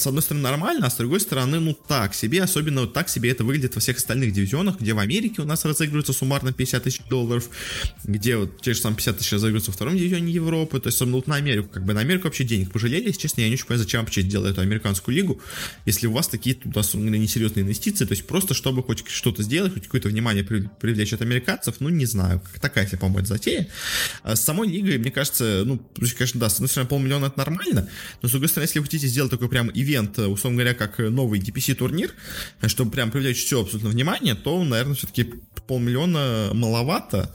[0.00, 3.30] с одной стороны, нормально, а с другой стороны, ну так себе, особенно вот так себе
[3.30, 7.00] это выглядит во всех остальных дивизионах, где в Америке у нас разыгрывается суммарно 50 тысяч
[7.08, 7.48] долларов,
[8.04, 11.16] где вот те же самые 50 тысяч разыгрываются во втором дивизионе Европы, то есть, особенно
[11.16, 13.66] вот на Америку, как бы на Америку вообще денег пожалели, если честно, я не очень
[13.66, 15.40] понимаю, зачем вообще делать эту американскую лигу,
[15.86, 19.84] если у вас такие туда несерьезные инвестиции, то есть просто чтобы хоть что-то сделать, хоть
[19.84, 23.68] какое-то внимание привлечь от американцев, ну не знаю, как такая себе, по-моему, затея.
[24.22, 25.80] А с самой лигой, мне кажется, ну,
[26.16, 27.88] конечно, да, с одной стороны, полмиллиона это нормально,
[28.22, 31.40] но с другой стороны, если вы хотите сделать такой прям ивент, условно говоря, как новый
[31.40, 32.12] DPC-турнир,
[32.66, 35.32] чтобы прям привлечь все абсолютно внимание, то, наверное, все-таки
[35.68, 37.30] полмиллиона маловато,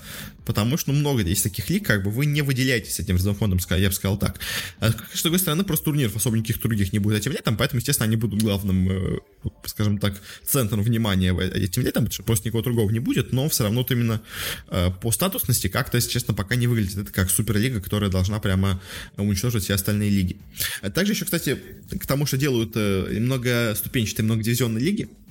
[0.45, 3.59] потому что ну, много есть таких лиг, как бы вы не выделяетесь этим призовым фондом,
[3.69, 4.39] я бы сказал так.
[4.79, 8.07] А, с другой стороны, просто турниров особо никаких других не будет этим летом, поэтому, естественно,
[8.07, 9.19] они будут главным, э,
[9.65, 13.63] скажем так, центром внимания этим летом, потому что просто никого другого не будет, но все
[13.63, 14.21] равно вот именно
[14.69, 18.81] э, по статусности как-то, если честно, пока не выглядит это как суперлига, которая должна прямо
[19.17, 20.37] уничтожить все остальные лиги.
[20.81, 21.57] А также еще, кстати,
[21.89, 25.22] к тому, что делают э, многоступенчатые, многодивизионные лиги, а,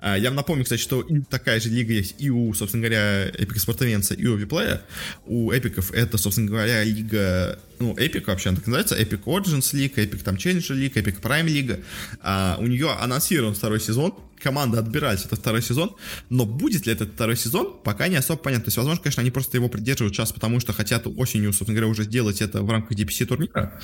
[0.00, 4.14] я вам напомню, кстати, что такая же лига есть и у, собственно говоря, Epic Спортовенца,
[4.14, 4.82] и у Виплея.
[5.26, 9.94] У эпиков это, собственно говоря, лига, ну, Epic вообще она так называется, Epic Origins League,
[9.94, 11.84] Epic там Challenger League, Epic Prime League.
[12.20, 15.94] А, у нее анонсирован второй сезон, команда отбирается этот второй сезон,
[16.30, 18.64] но будет ли этот второй сезон, пока не особо понятно.
[18.64, 21.90] То есть, возможно, конечно, они просто его придерживают сейчас, потому что хотят осенью, собственно говоря,
[21.90, 23.80] уже сделать это в рамках DPC турнира.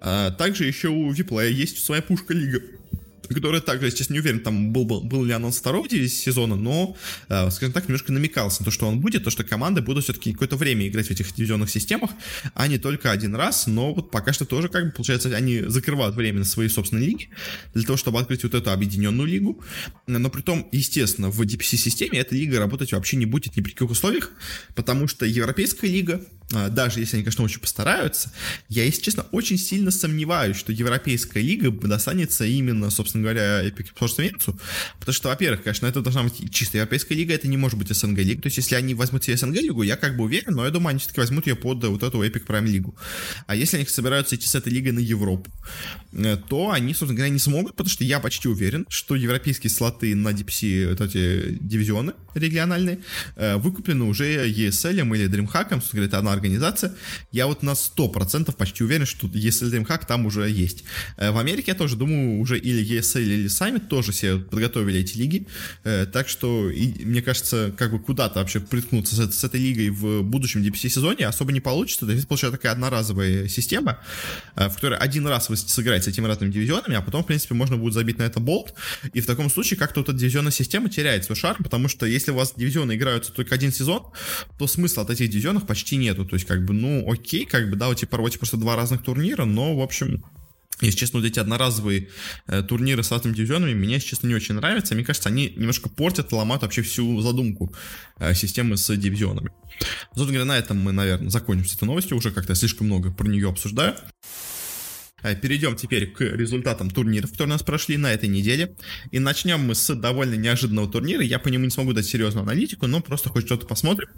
[0.00, 2.60] А, также еще у Виплея есть своя пушка лига
[3.28, 6.96] который также, естественно, не уверен, там был, был, был ли анонс второго сезона, но,
[7.28, 10.32] э, скажем так, немножко намекался на то, что он будет, то, что команды будут все-таки
[10.32, 12.10] какое-то время играть в этих дивизионных системах,
[12.54, 16.14] а не только один раз, но вот пока что тоже, как бы, получается, они закрывают
[16.16, 17.28] время на свои собственные лиги,
[17.74, 19.62] для того, чтобы открыть вот эту объединенную лигу,
[20.06, 23.90] но при том, естественно, в DPC-системе эта лига работать вообще не будет ни при каких
[23.90, 24.30] условиях,
[24.74, 26.20] потому что Европейская лига,
[26.52, 28.32] а, даже если они, конечно, очень постараются,
[28.68, 34.22] я, если честно, очень сильно сомневаюсь, что Европейская лига достанется именно, собственно говоря, Epic Sports
[34.22, 34.58] Венецу,
[34.98, 38.18] потому что, во-первых, конечно, это должна быть чисто Европейская лига, это не может быть СНГ
[38.18, 40.70] лига, то есть если они возьмут себе СНГ лигу, я как бы уверен, но я
[40.70, 42.94] думаю, они все-таки возьмут ее под вот эту Epic Prime лигу.
[43.46, 45.50] А если они собираются идти с этой лигой на Европу,
[46.12, 50.14] э, то они, собственно говоря, не смогут, потому что я почти уверен, что европейские слоты
[50.14, 53.00] на DPC, вот эти дивизионы региональные,
[53.36, 56.94] э, выкуплены уже ESL или DreamHack, собственно говоря, это одна организация.
[57.30, 60.84] Я вот на 100% почти уверен, что ESL DreamHack там уже есть.
[61.16, 65.16] Э, в Америке я тоже думаю, уже или ESL, или сами тоже себе подготовили эти
[65.16, 65.46] лиги.
[65.84, 69.90] Э, так что, и, мне кажется, как бы куда-то вообще приткнуться с, с этой лигой
[69.90, 72.06] в будущем DPC-сезоне особо не получится.
[72.06, 73.98] То есть получается такая одноразовая система,
[74.56, 77.76] в которой один раз вы сыграете с этими разными дивизионами, а потом, в принципе, можно
[77.76, 78.74] будет забить на это болт.
[79.12, 82.30] И в таком случае как-то вот эта дивизионная система теряет свой шарм, потому что если
[82.30, 84.06] у вас дивизионы играются только один сезон,
[84.58, 86.24] то смысла от этих дивизионов почти нету.
[86.24, 89.02] То есть, как бы, ну, окей, как бы, да, у тебя проводите просто два разных
[89.02, 90.24] турнира, но, в общем,
[90.86, 92.08] если честно, вот эти одноразовые
[92.46, 94.94] э, турниры с разными дивизионами мне, если честно, не очень нравятся.
[94.94, 97.74] Мне кажется, они немножко портят, ломают вообще всю задумку
[98.18, 99.50] э, системы с дивизионами.
[100.14, 102.16] Собственно говоря, на этом мы, наверное, закончим с этой новостью.
[102.16, 103.94] Уже как-то слишком много про нее обсуждаю.
[105.22, 108.74] Э, перейдем теперь к результатам турниров, которые у нас прошли на этой неделе.
[109.10, 111.22] И начнем мы с довольно неожиданного турнира.
[111.22, 114.08] Я по нему не смогу дать серьезную аналитику, но просто хоть что-то посмотрим.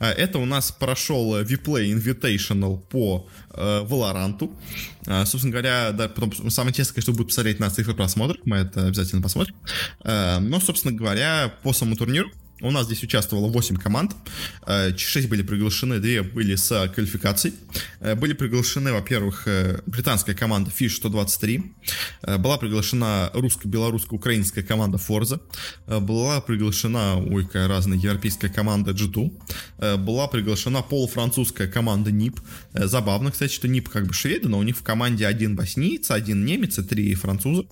[0.00, 4.50] Э, это у нас прошел Vplay Invitational по э, Valorant.
[5.24, 8.38] Собственно говоря, да, потом самое интересное, конечно, будет посмотреть на цифры просмотров.
[8.44, 9.54] Мы это обязательно посмотрим.
[10.04, 14.12] Но, собственно говоря, по самому турниру у нас здесь участвовало 8 команд.
[14.66, 17.54] 6 э, были приглашены, 2 были с квалификацией.
[18.00, 21.72] Э, были приглашены, во-первых, э, британская команда Fish 123.
[22.38, 25.40] Была приглашена русско-белорусско-украинская команда Forza.
[25.86, 29.96] Была приглашена, ой, какая разная, европейская команда G2.
[29.98, 32.40] Была приглашена полуфранцузская команда НИП.
[32.72, 36.44] Забавно, кстати, что НИП как бы шведы, но у них в команде один боснийц, один
[36.44, 37.66] немец и три француза.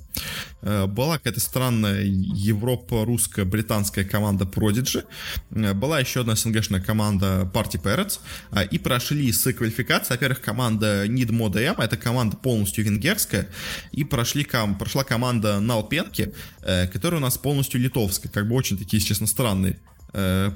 [0.63, 5.05] Была какая-то странная Европа-русско-британская команда Prodigy Prodigy.
[5.51, 8.21] Э, была еще одна СНГшная команда Party Parrots.
[8.53, 10.15] Э, и прошли с квалификации.
[10.15, 13.49] Во-первых, команда Need Mode M, это команда полностью венгерская.
[13.93, 14.47] И прошли,
[14.79, 18.31] прошла команда Налпенки, э, которая у нас полностью литовская.
[18.31, 19.79] Как бы очень такие, честно, странные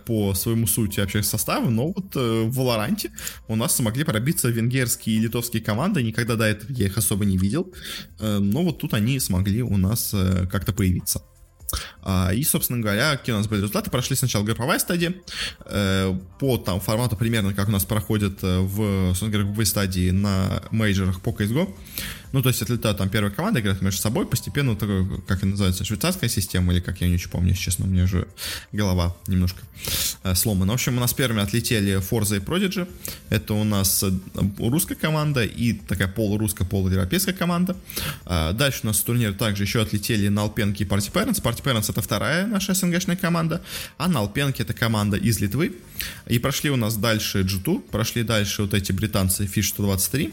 [0.06, 3.10] по своему сути вообще составу, но вот в Валоранте
[3.46, 7.36] у нас смогли пробиться венгерские и литовские команды, никогда до этого я их особо не
[7.36, 7.70] видел,
[8.18, 10.14] но вот тут они смогли у нас
[10.50, 11.22] как-то появиться.
[12.02, 13.90] А, и, собственно говоря, какие у нас были результаты?
[13.90, 15.14] Прошли сначала групповая стадия,
[15.66, 20.62] э, по там формату примерно, как у нас проходит э, в, собственно групповой стадии на
[20.70, 21.74] мейджорах по CSGO.
[22.32, 25.84] Ну, то есть отлетают там первая команда, играют между собой, постепенно, такой, как это называется,
[25.84, 28.28] швейцарская система, или как я не очень помню, если честно, у меня же
[28.72, 29.60] голова немножко
[30.22, 30.72] э, сломана.
[30.72, 32.88] В общем, у нас первыми отлетели Forza и Prodigy.
[33.30, 34.10] Это у нас э,
[34.58, 37.76] русская команда и такая полурусская, полуевропейская команда.
[38.24, 41.42] А дальше у нас с турнира также еще отлетели Налпенки и Party Parents.
[41.42, 43.62] Party Parents это вторая наша СНГшная команда,
[43.98, 45.74] а Налпенки это команда из Литвы.
[46.26, 50.32] И прошли у нас дальше G2, прошли дальше вот эти британцы Fish 123,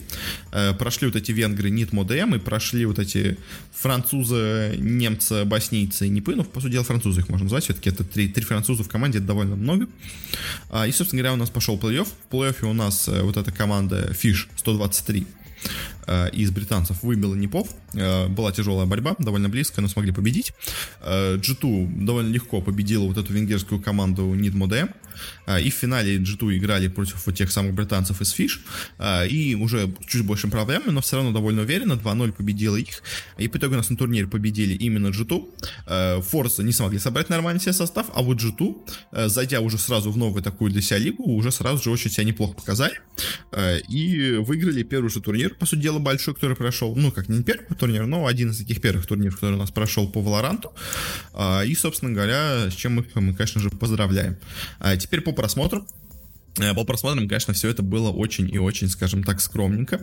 [0.51, 3.37] э, прошли вот эти венгры Nit Modem и прошли вот эти
[3.73, 8.03] французы, немцы, боснийцы и Нипы, ну, по сути дела, французы их можно назвать, все-таки это
[8.03, 9.87] три, три француза в команде, это довольно много.
[10.69, 12.07] А, и, собственно говоря, у нас пошел плей-офф.
[12.29, 15.27] В плей-оффе у нас э, вот эта команда Fish 123
[15.65, 15.96] Э,
[16.33, 17.69] из британцев выбила Непов.
[17.93, 20.53] Э, была тяжелая борьба, довольно близко, но смогли победить.
[21.01, 24.87] G2 э, довольно легко победила вот эту венгерскую команду Нидмоде.
[25.61, 29.27] И в финале G2 играли против вот тех самых британцев из Fish.
[29.27, 31.93] И уже чуть большим проблемами, но все равно довольно уверенно.
[31.93, 33.01] 2-0 победила их.
[33.39, 36.21] И по итогу у нас на турнире победили именно G2.
[36.21, 40.43] Forza не смогли собрать нормальный себе состав, а вот G2, зайдя уже сразу в новую
[40.43, 42.99] такую для себя лигу, уже сразу же очень себя неплохо показали.
[43.89, 47.43] И выиграли первый же турнир, по сути дела, дело большой, который прошел, ну, как не
[47.43, 50.71] первый турнир, но один из таких первых турниров, который у нас прошел по Валоранту.
[51.65, 54.37] И, собственно говоря, с чем мы, мы конечно же, поздравляем.
[54.79, 55.85] А теперь по просмотру.
[56.59, 60.01] Э, по просмотрам, конечно, все это было очень и очень, скажем так, скромненько,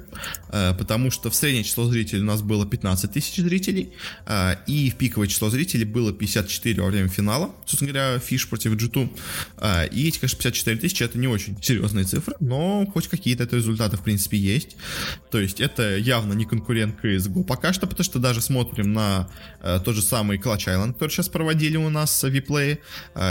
[0.48, 3.92] э, потому что в среднее число зрителей у нас было 15 тысяч зрителей,
[4.26, 8.72] э, и в пиковое число зрителей было 54 во время финала, собственно говоря, Фиш против
[8.74, 13.56] G2, и эти, конечно, 54 тысячи это не очень серьезные цифры, но хоть какие-то это
[13.56, 14.76] результаты, в принципе, есть,
[15.30, 19.28] то есть это явно не конкурент CSGO пока что, потому что даже смотрим на
[19.84, 22.78] тот же самый Clutch Island, который сейчас проводили у нас в Vplay,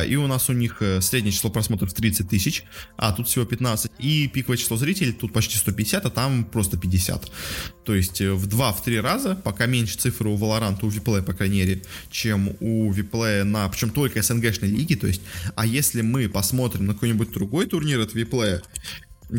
[0.07, 2.63] и у нас у них среднее число просмотров 30 тысяч,
[2.97, 3.91] а тут всего 15.
[3.99, 7.31] И пиковое число зрителей тут почти 150, а там просто 50.
[7.85, 11.59] То есть э, в 2-3 раза, пока меньше цифры у Valorant, у WePlay, по крайней
[11.59, 15.21] мере, чем у WePlay на, причем только СНГшной лиги, то есть,
[15.55, 18.61] а если мы посмотрим на какой-нибудь другой турнир от WePlay,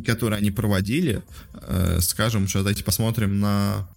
[0.05, 1.23] который они проводили,
[1.55, 3.89] э, скажем, сейчас давайте посмотрим на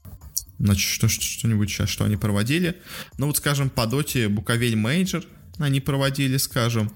[0.59, 2.77] Значит, что, что-нибудь сейчас, что они проводили.
[3.19, 5.23] Ну вот, скажем, по доте Буковель Мейджор
[5.59, 6.91] они проводили, скажем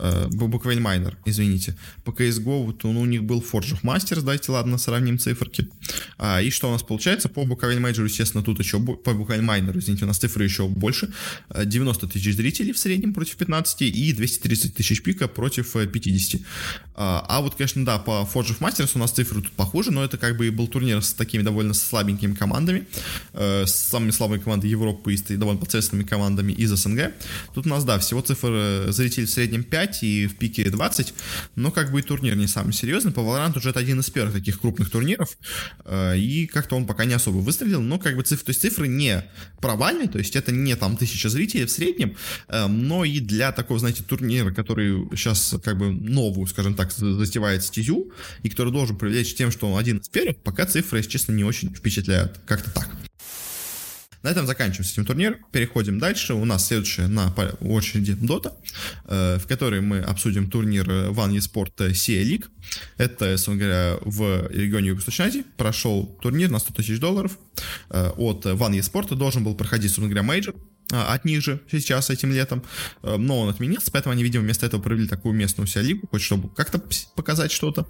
[0.00, 1.76] э, буквально майнер, извините.
[2.04, 5.68] По CSGO вот он, у них был Forge of Masters, давайте, ладно, сравним циферки.
[6.18, 7.28] А, и что у нас получается?
[7.28, 11.12] По буквально Major, естественно, тут еще, по буквально майнеру, извините, у нас цифры еще больше.
[11.54, 16.40] 90 э, тысяч зрителей в среднем против 15 и 230 тысяч пика против 50.
[16.40, 16.44] Э,
[16.94, 20.04] а, а вот, конечно, да, по Forge of Masters у нас цифры тут похуже, но
[20.04, 22.86] это как бы и был турнир с такими довольно слабенькими командами,
[23.32, 27.12] с самыми слабыми командами Европы и довольно посредственными командами из СНГ.
[27.54, 31.14] Тут у нас, да, всего цифр зрителей в среднем 5, 5 и в пике 20,
[31.56, 33.12] но как бы и турнир не самый серьезный.
[33.12, 35.36] По Valorant уже это один из первых таких крупных турниров,
[35.84, 38.88] э, и как-то он пока не особо выстрелил, но как бы цифры, то есть цифры
[38.88, 39.24] не
[39.60, 42.16] провальные, то есть это не там тысяча зрителей в среднем,
[42.48, 47.64] э, но и для такого, знаете, турнира, который сейчас как бы новую, скажем так, затевает
[47.64, 51.32] стезю, и который должен привлечь тем, что он один из первых, пока цифры, если честно,
[51.32, 52.40] не очень впечатляют.
[52.46, 53.09] Как-то так.
[54.22, 55.36] На этом заканчиваем с этим турниром.
[55.50, 56.34] Переходим дальше.
[56.34, 58.52] У нас следующая на очереди Dota,
[59.06, 62.46] э, в которой мы обсудим турнир ONE Esports SEA League.
[62.98, 67.38] Это, собственно говоря, в регионе Юго-Восточной Азии прошел турнир на 100 тысяч долларов
[67.88, 69.14] э, от ONE Esports.
[69.14, 70.54] Должен был проходить, собственно говоря, мейджор
[70.90, 72.62] от них же сейчас этим летом,
[73.02, 76.22] э, но он отменился, поэтому они, видимо, вместо этого провели такую местную себя лигу, хоть
[76.22, 76.82] чтобы как-то
[77.14, 77.86] показать что-то.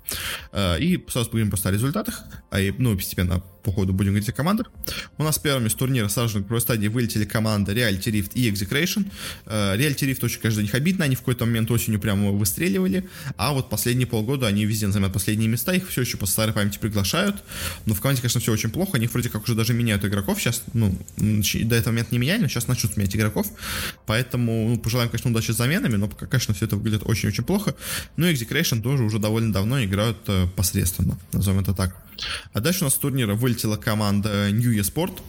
[0.54, 4.70] И сразу поговорим просто о результатах, а ну, постепенно по ходу будем говорить о командах.
[5.18, 8.50] У нас первыми с турнира сразу же на первой стадии вылетели команды Reality Rift и
[8.50, 9.10] Execration.
[9.46, 13.68] Reality Rift очень, конечно, них обидно, они в какой-то момент осенью прямо выстреливали, а вот
[13.68, 17.42] последние полгода они везде занимают последние места, их все еще по старой памяти приглашают,
[17.84, 20.62] но в команде, конечно, все очень плохо, они вроде как уже даже меняют игроков, сейчас,
[20.72, 23.46] ну, до этого момента не меняли, но сейчас начнут менять игроков,
[24.06, 27.74] поэтому, ну, пожелаем, конечно, удачи с заменами, но пока, конечно, все это выглядит очень-очень плохо,
[28.16, 31.96] ну, Execration тоже уже довольно давно играют э, посредственно, назовем это так.
[32.52, 35.20] А дальше у нас с турнира вылетела команда New Esport.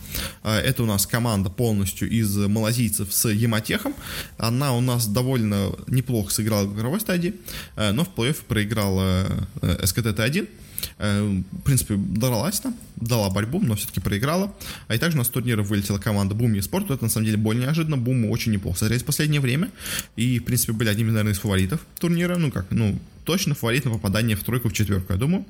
[0.43, 3.95] А, это у нас команда полностью из малазийцев с Яматехом.
[4.38, 7.36] Она у нас довольно неплохо сыграла в игровой стадии,
[7.76, 9.28] а, но в плей-оффе проиграла
[9.62, 10.50] СКТ-1.
[10.98, 14.54] Э, в принципе, дралась там, дала борьбу, но все-таки проиграла.
[14.88, 16.94] А и также у нас с турнира вылетела команда Boom eSport.
[16.94, 17.96] Это на самом деле более неожиданно.
[17.96, 19.70] Boom очень неплохо смотрелись в последнее время.
[20.15, 22.38] И, в принципе, были одними, наверное, из фаворитов турнира.
[22.38, 25.46] Ну как, ну, точно фаворит на попадание в тройку, в четверку, я думаю.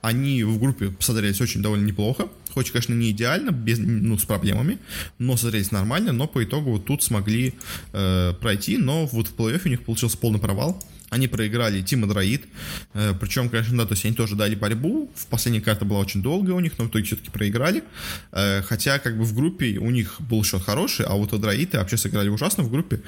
[0.00, 2.28] Они в группе смотрелись очень довольно неплохо.
[2.50, 4.78] Хоть, конечно, не идеально, без, ну, с проблемами,
[5.18, 7.54] но смотрелись нормально, но по итогу вот тут смогли
[7.92, 10.82] э, пройти, но вот в плей-оффе у них получился полный провал.
[11.12, 12.46] Они проиграли Тима Дроид.
[12.94, 15.10] Э, Причем, конечно, да, то есть они тоже дали борьбу.
[15.14, 17.84] В последней карте была очень долгая у них, но в итоге все-таки проиграли.
[18.32, 21.76] Э, хотя, как бы в группе у них был счет хороший, а вот у Дроиды
[21.76, 23.02] вообще сыграли ужасно в группе.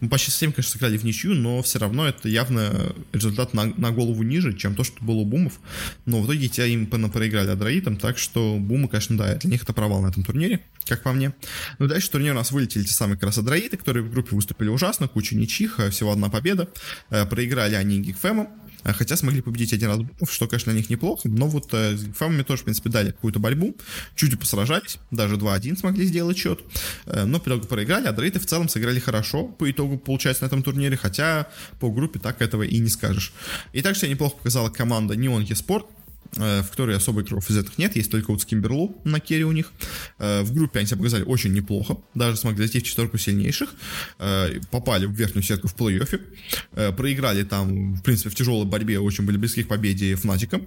[0.00, 3.90] Мы почти совсем, конечно, сыграли в ничью, но все равно это явно результат на, на
[3.90, 5.60] голову ниже, чем то, что было у Бумов.
[6.06, 9.74] Но в итоге тебя им проиграли Адроитам, так что Бумы, конечно, да, для них это
[9.74, 11.34] провал на этом турнире, как по мне.
[11.78, 14.68] Ну, дальше турнир у нас вылетели те самые как раз Адроиты, которые в группе выступили
[14.68, 16.70] ужасно, куча ничьих, э, всего одна победа.
[17.10, 18.48] Проиграли проиграли они Гигфэмом,
[18.84, 19.98] а, хотя смогли победить один раз
[20.30, 23.40] что, конечно, для них неплохо, но вот э, с Гигфэмами тоже, в принципе, дали какую-то
[23.40, 23.76] борьбу,
[24.14, 26.60] чуть посражались, даже 2-1 смогли сделать счет,
[27.06, 30.46] э, но по итогу проиграли, а Дрейты в целом сыграли хорошо, по итогу, получается, на
[30.46, 31.48] этом турнире, хотя
[31.80, 33.32] по группе так этого и не скажешь.
[33.72, 35.86] И также себя неплохо показала команда Neon eSport,
[36.32, 39.72] в которой особо игроков нет, есть только вот Скимберлу на керри у них.
[40.18, 43.70] Э, в группе они себя показали очень неплохо, даже смогли зайти в четверку сильнейших,
[44.18, 49.24] э, попали в верхнюю сетку в плей-оффе, проиграли там, в принципе, в тяжелой борьбе, очень
[49.24, 50.66] были близки к победе Фнатиком,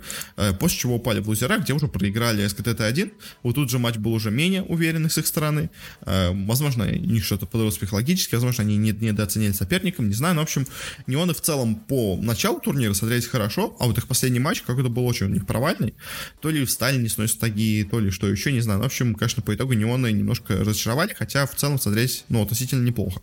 [0.59, 3.11] после чего упали в лузера, где уже проиграли СКТ-1.
[3.43, 5.69] Вот тут же матч был уже менее уверенный с их стороны.
[6.01, 10.67] Возможно, у них что-то подалось психологически, возможно, они недооценили соперником, не знаю, но, в общем,
[11.07, 15.05] неоны в целом по началу турнира смотрелись хорошо, а вот их последний матч какой-то был
[15.05, 15.93] очень у них провальный.
[16.41, 18.81] То ли встали не сносят таги, то ли что еще, не знаю.
[18.81, 23.21] в общем, конечно, по итогу неоны немножко разочаровали, хотя в целом смотреть, ну, относительно неплохо.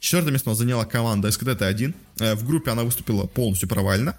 [0.00, 1.94] Четвертое место заняла команда СКТ-1.
[2.20, 4.16] Э, в группе она выступила полностью провально.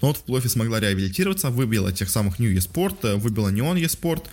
[0.00, 4.24] но вот в плей смогла реабилитироваться, выбила тех самых New eSport, выбила Neon eSport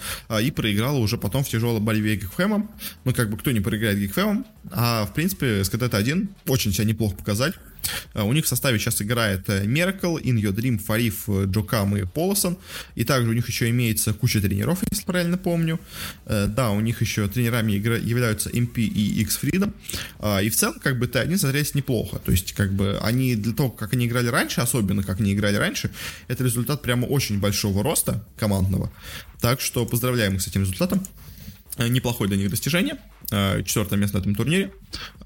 [0.41, 2.69] и проиграла уже потом в тяжелой борьбе Гигфэмом.
[3.03, 7.53] Ну, как бы кто не проиграет Гигфэмом, а в принципе СКТ-1 очень себя неплохо показали.
[8.13, 12.57] Э, у них в составе сейчас играет Miracle, In Your Dream, Фариф, Джокам и Полосон.
[12.95, 15.79] И также у них еще имеется куча тренеров, если правильно помню.
[16.25, 19.73] Э, да, у них еще тренерами являются MP и X Freedom.
[20.19, 22.19] А, и в целом, как бы, Т1 смотрелись неплохо.
[22.19, 25.55] То есть, как бы, они для того, как они играли раньше, особенно как они играли
[25.55, 25.91] раньше,
[26.27, 28.91] это результат прямо очень большого роста командного.
[29.39, 31.05] Так что поздравляем их с этим результатом.
[31.77, 32.97] Э, неплохое для них достижение.
[33.31, 34.71] Э, четвертое место на этом турнире.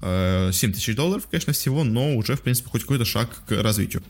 [0.00, 4.02] 7 э, тысяч долларов, конечно, всего, но уже, в принципе, хоть какой-то шаг к развитию.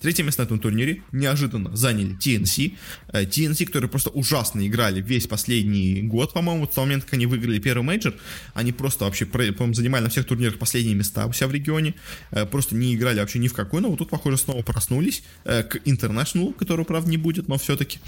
[0.00, 2.74] Третье место на этом турнире неожиданно заняли TNC.
[3.12, 7.58] TNC, которые просто ужасно играли весь последний год, по-моему, в тот момент, как они выиграли
[7.58, 8.14] первый мейджор,
[8.54, 11.94] они просто вообще, по-моему, занимали на всех турнирах последние места у себя в регионе,
[12.50, 16.52] просто не играли вообще ни в какой, но вот тут, похоже, снова проснулись к International,
[16.54, 17.98] которого, правда, не будет, но все-таки.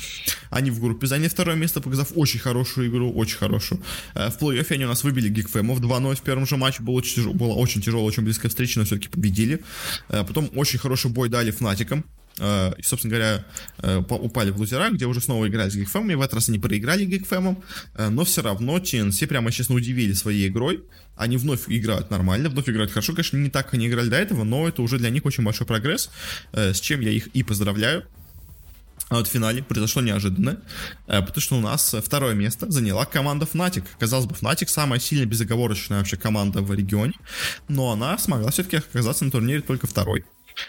[0.50, 3.67] Они в группе заняли второе место, показав очень хорошую игру, очень хорошую.
[4.14, 6.82] В плей-оффе они у нас выбили Гигфэмов 2-0 в первом же матче.
[6.82, 9.62] Было очень, тяжело, было очень тяжело, очень близкая встреча, но все-таки победили.
[10.08, 12.04] Э, потом очень хороший бой дали Фнатикам.
[12.38, 13.44] Э, и, собственно говоря,
[13.78, 16.14] э, упали в лузера, где уже снова играли с Гигфэмами.
[16.14, 17.62] В этот раз они проиграли Гигфэмом,
[17.96, 20.84] но все равно TNC прямо, честно, удивили своей игрой.
[21.16, 23.12] Они вновь играют нормально, вновь играют хорошо.
[23.12, 26.10] Конечно, не так, они играли до этого, но это уже для них очень большой прогресс,
[26.52, 28.04] с чем я их и поздравляю.
[29.08, 30.60] А вот в финале произошло неожиданно,
[31.06, 33.84] э, потому что у нас второе место заняла команда Fnatic.
[33.98, 37.14] Казалось бы, Fnatic самая сильная безоговорочная вообще команда в регионе,
[37.68, 40.24] но она смогла все-таки оказаться на турнире только второй.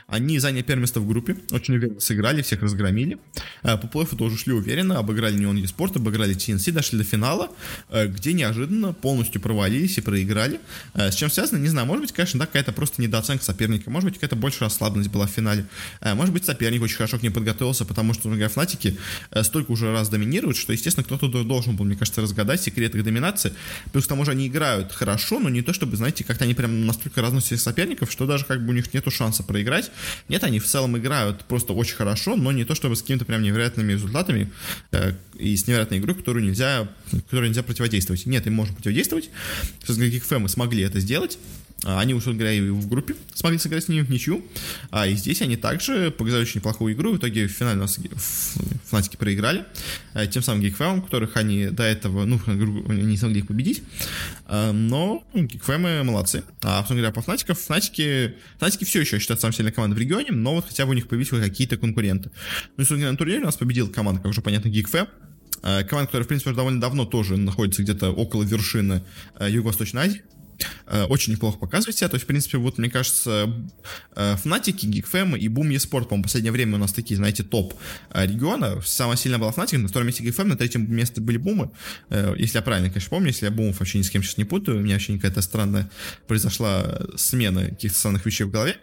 [0.08, 3.18] Они заняли первое место в группе, очень уверенно сыграли, всех разгромили.
[3.64, 7.50] Э, по плей тоже шли уверенно, обыграли Неон Еспорт, обыграли TNC, дошли до финала,
[7.90, 10.60] э, где неожиданно полностью провалились и проиграли.
[10.94, 14.10] Э, с чем связано, не знаю, может быть, конечно, да, какая-то просто недооценка соперника, может
[14.10, 15.66] быть, какая-то больше расслабленность была в финале.
[16.02, 18.98] Может быть, соперник очень хорошо к ним подготовился, потому что, например, Фнатики
[19.44, 23.54] столько уже раз доминируют, что, естественно, кто-то должен был, мне кажется, разгадать секрет их доминации.
[23.92, 26.86] Плюс к тому же они играют хорошо, но не то, чтобы, знаете, как-то они прям
[26.86, 29.92] настолько разносят соперников, что даже как бы у них нету шанса проиграть играть.
[30.28, 33.42] Нет, они в целом играют просто очень хорошо, но не то чтобы с какими-то прям
[33.42, 34.52] невероятными результатами
[34.92, 36.88] э, и с невероятной игрой, которую нельзя,
[37.30, 38.26] которой нельзя противодействовать.
[38.26, 39.30] Нет, им можно противодействовать.
[39.86, 41.38] С каких мы смогли это сделать.
[41.86, 44.44] А, они, условно говоря, и в группе смогли сыграть с ними в ничью.
[44.92, 47.14] А и здесь они также показали очень неплохую игру.
[47.14, 48.00] В итоге в финале у нас
[48.86, 49.66] фанатики проиграли.
[50.14, 53.84] А, тем самым Geekfam, которых они до этого, ну, не смогли их победить.
[54.46, 56.44] А, но Geekfam молодцы.
[56.64, 60.32] А, собственно говоря, по Фнатиков, Фнатики, Фнатики все еще считают самой сильной командой в регионе,
[60.32, 62.30] но вот хотя бы у них появились какие-то конкуренты.
[62.76, 65.08] Ну, собственно говоря, на турнире у нас победила команда, как уже понятно, Geekfam.
[65.62, 69.04] Команда, которая, в принципе, уже довольно давно тоже находится где-то около вершины
[69.40, 70.22] Юго-Восточной Азии.
[70.88, 72.10] Э, очень неплохо показывает себя.
[72.10, 73.54] То есть, в принципе, вот, мне кажется,
[74.16, 77.74] э, Фнатики, Гигфэм и Boom eSport, по-моему, в последнее время у нас такие, знаете, топ
[78.12, 78.82] э, региона.
[78.86, 81.72] Самая сильная была Фнатик, на втором месте Гигфэм, на третьем месте были Бумы.
[82.10, 84.78] Если я правильно, конечно, помню, если я Бумов вообще ни с кем сейчас не путаю,
[84.78, 85.90] у меня вообще какая-то странная
[86.28, 88.78] произошла смена каких-то странных вещей в голове.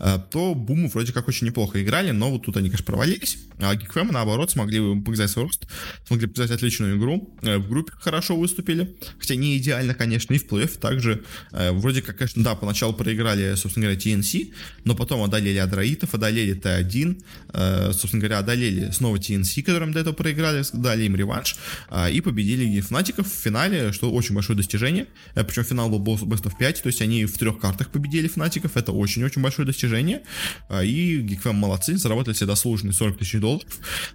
[0.00, 3.38] Э, то Буму вроде как очень неплохо играли, но вот тут они, конечно, провалились.
[3.58, 5.66] А Гикфэмы, наоборот, смогли показать свой рост,
[6.06, 7.36] смогли показать отличную игру.
[7.42, 11.22] Э, в группе хорошо выступили, хотя не идеально, конечно, и в плей-офф также.
[11.52, 14.52] Э, вроде как, конечно, да, поначалу проиграли, собственно говоря, TNC,
[14.84, 20.64] но потом одолели Адраитов, одолели Т1, собственно говоря, одолели снова TNC, которым до этого проиграли,
[20.72, 21.56] дали им реванш,
[22.10, 25.06] и победили Фнатиков в финале, что очень большое достижение.
[25.34, 28.92] Причем финал был Best of 5, то есть они в трех картах победили Фнатиков, это
[28.92, 30.22] очень-очень большое достижение достижение,
[30.68, 33.68] а, и Geekfam молодцы, заработали себе заслуженные 40 тысяч долларов.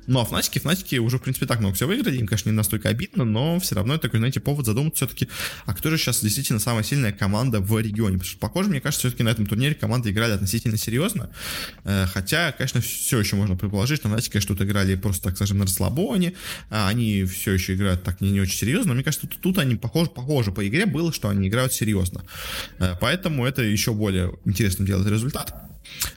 [0.07, 2.89] Ну, а Фнатики, Фнатики уже, в принципе, так много все выиграли, им, конечно, не настолько
[2.89, 5.27] обидно, но все равно это такой, знаете, повод задуматься все-таки,
[5.65, 8.17] а кто же сейчас действительно самая сильная команда в регионе?
[8.17, 11.29] Потому что, похоже, мне кажется, все-таки на этом турнире команды играли относительно серьезно,
[11.83, 15.57] э, хотя, конечно, все еще можно предположить, что Фнатики, конечно, тут играли просто, так скажем,
[15.57, 16.33] на расслабоне,
[16.69, 19.57] а они все еще играют так не, не очень серьезно, но мне кажется, тут, тут
[19.57, 22.23] они похоже, похоже по игре было, что они играют серьезно.
[22.79, 25.34] Э, поэтому это еще более интересно делает результат.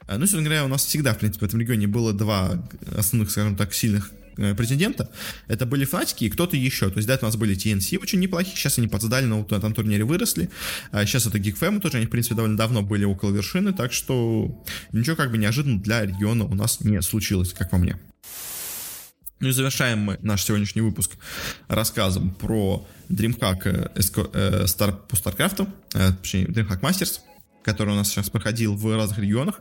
[0.07, 2.62] Э, ну, собственно говоря, у нас всегда, в принципе, в этом регионе было два
[2.97, 5.11] основных, скажем так, сильных э, претендента.
[5.47, 6.91] Это были Фнатики и кто-то еще.
[6.91, 9.51] То есть до этого у нас были TNC очень неплохие, сейчас они подсдали, но вот
[9.51, 10.51] на этом турнире выросли.
[10.93, 14.64] А сейчас это Geek тоже, они, в принципе, довольно давно были около вершины, так что
[14.93, 17.97] ничего как бы неожиданно для региона у нас не случилось, как по мне.
[19.41, 21.12] Ну и завершаем мы наш сегодняшний выпуск
[21.69, 27.21] рассказом про DreamHack э, э, Star, по StarCraft, э, точнее, DreamHack Masters
[27.69, 29.61] который у нас сейчас проходил в разных регионах.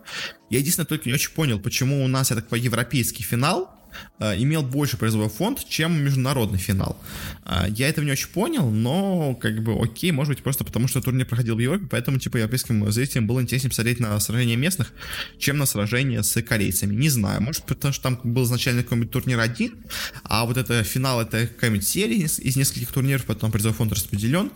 [0.49, 3.76] Я единственное только не очень понял, почему у нас, я так европейский финал,
[4.19, 6.97] имел больше призовой фонд, чем международный финал.
[7.45, 11.01] Э, я этого не очень понял, но как бы окей, может быть просто потому, что
[11.01, 14.93] турнир проходил в Европе, поэтому типа европейским зрителям было интереснее посмотреть на сражения местных,
[15.38, 16.95] чем на сражения с корейцами.
[16.95, 19.75] Не знаю, может потому что там был изначально какой-нибудь турнир один,
[20.23, 24.51] а вот это финал это какая-нибудь серия из, нескольких турниров, потом призовой фонд распределен.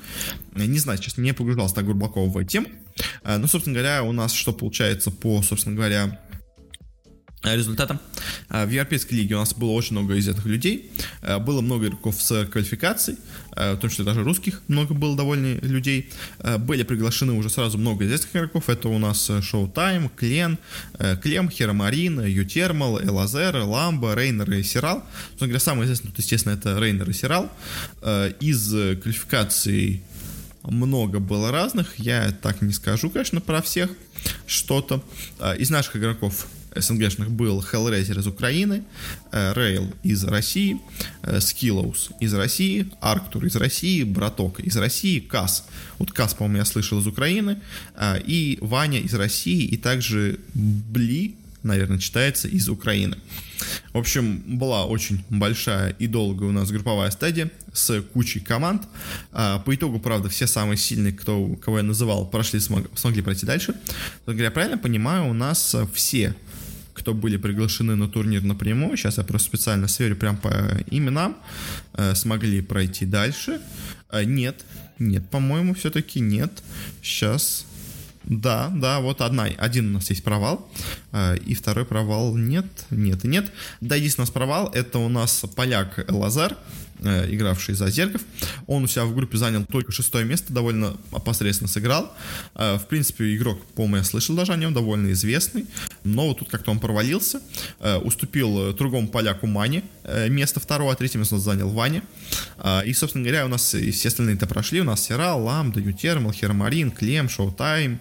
[0.56, 2.68] Не знаю, честно, не погружался так глубоко в тему.
[3.26, 6.31] Ну, собственно говоря, у нас что получается по, собственно говоря, Э,
[7.44, 8.00] результатом.
[8.50, 12.22] Э, в Европейской лиге у нас было очень много известных людей, э, было много игроков
[12.22, 13.18] с квалификацией,
[13.54, 16.10] в том числе даже русских много было довольно людей.
[16.60, 20.58] Были приглашены уже сразу много известных игроков, это у нас Showtime, Клен,
[21.22, 25.04] Клем, Херомарин, Ютермал, Элазер, Ламба, Рейнер и Сирал.
[25.32, 27.52] Собственно говоря, самый известный тут, естественно, это Рейнер и Сирал.
[28.40, 28.70] Из
[29.02, 30.02] квалификаций
[30.64, 33.90] много было разных, я так не скажу, конечно, про всех
[34.48, 35.04] что-то.
[35.58, 38.84] Из наших игроков СНГшных был Hellraiser из Украины,
[39.32, 40.80] э, из России,
[41.24, 45.66] Skillows э, из России, Арктур из России, Браток из России, Кас.
[46.00, 47.60] Вот Кас, по-моему, я слышал из Украины,
[47.96, 53.18] э, и Ваня из России, и также Бли, наверное, читается из Украины.
[53.94, 58.88] В общем, была очень большая и долгая у нас групповая стадия с кучей команд.
[59.32, 63.76] По итогу, правда, все самые сильные, кто, кого я называл, прошли, смог, смогли пройти дальше.
[64.26, 66.36] Говоря правильно понимаю, у нас все
[67.02, 70.50] кто были приглашены на турнир напрямую, сейчас я просто специально сверю прям по
[70.92, 71.36] именам,
[71.94, 73.60] э, смогли пройти дальше.
[74.12, 74.64] Э, нет,
[75.00, 76.52] нет, по-моему, все-таки нет.
[77.02, 77.66] Сейчас
[78.24, 80.72] да, да, вот одна, один у нас есть провал,
[81.12, 83.52] э, и второй провал нет, нет и нет.
[83.82, 86.56] Да, единственный у нас провал, это у нас поляк Лазар,
[87.02, 88.22] игравший за Зерков.
[88.68, 92.14] Он у себя в группе занял только шестое место, довольно посредственно сыграл.
[92.56, 95.66] Э, в принципе, игрок, по-моему, я слышал даже о нем, довольно известный.
[96.04, 97.42] Но вот тут как-то он провалился.
[97.80, 99.84] Э, уступил другому поляку Мане
[100.30, 102.04] место второго, а третье место занял Ваня.
[102.86, 104.82] И, собственно говоря, у нас все остальные-то прошли.
[104.82, 108.00] У нас Сера, Ламда, Ютермал, Хермарин, Клем, Шоутайм,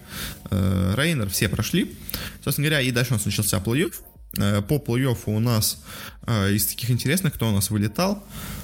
[0.50, 1.94] Рейнер, все прошли.
[2.42, 4.62] Собственно говоря, и дальше у нас начался плей-офф.
[4.62, 5.82] По плей-оффу у нас
[6.26, 8.59] из таких интересных, кто у нас вылетал, э,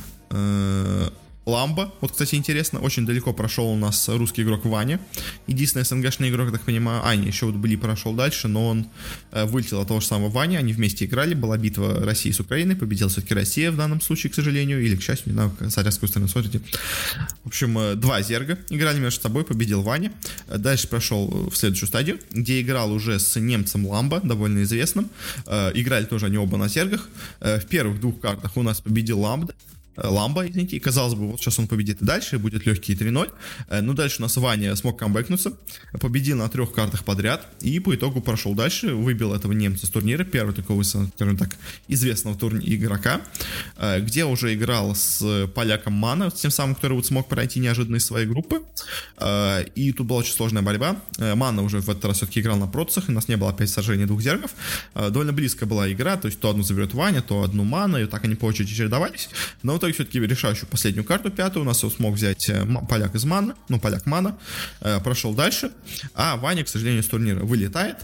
[1.47, 4.99] Ламба, вот, кстати, интересно, очень далеко прошел у нас русский игрок Ваня.
[5.47, 8.89] Единственный СНГшный игрок, так понимаю, а, не, еще вот Бли прошел дальше, но он
[9.31, 12.75] э, вылетел от того же самого Вани, они вместе играли, была битва России с Украиной,
[12.75, 15.95] победила все-таки Россия в данном случае, к сожалению, или к счастью, не знаю, смотря с
[15.95, 16.61] какой стороны смотрите.
[17.45, 20.11] В общем, э, два зерга играли между собой, победил Ваня.
[20.49, 25.11] Э, дальше прошел в следующую стадию, где играл уже с немцем Ламба, довольно известным.
[25.47, 27.09] Э, играли тоже они оба на зергах.
[27.39, 31.31] Э, в первых двух картах у нас победил Ламба, Э, Ламба, извините, и казалось бы,
[31.31, 33.31] вот сейчас он победит и дальше, будет легкий 3-0.
[33.69, 35.53] Э, но дальше у нас Ваня смог камбэкнуться,
[36.01, 40.25] победил на трех картах подряд, и по итогу прошел дальше, выбил этого немца с турнира,
[40.25, 41.57] первого такого, скажем так,
[41.89, 43.21] известного турнира игрока,
[43.77, 48.07] э, где уже играл с поляком Мана, тем самым, который вот смог пройти неожиданно из
[48.07, 48.63] своей группы.
[49.75, 50.97] И тут была очень сложная борьба.
[51.19, 54.07] Мана уже в этот раз все-таки играл на процессах, у нас не было опять сражения
[54.07, 54.53] двух зергов.
[54.95, 58.25] Довольно близкая была игра, то есть то одну заберет Ваня, то одну Мана, и так
[58.25, 59.29] они по очереди чередовались.
[59.63, 63.15] Но вот итоге все-таки решающую последнюю карту, пятую, у нас он смог взять э, поляк
[63.15, 64.39] из мана, ну, поляк мана,
[64.81, 65.71] э, прошел дальше,
[66.15, 67.97] а Ваня, к сожалению, с турнира вылетает,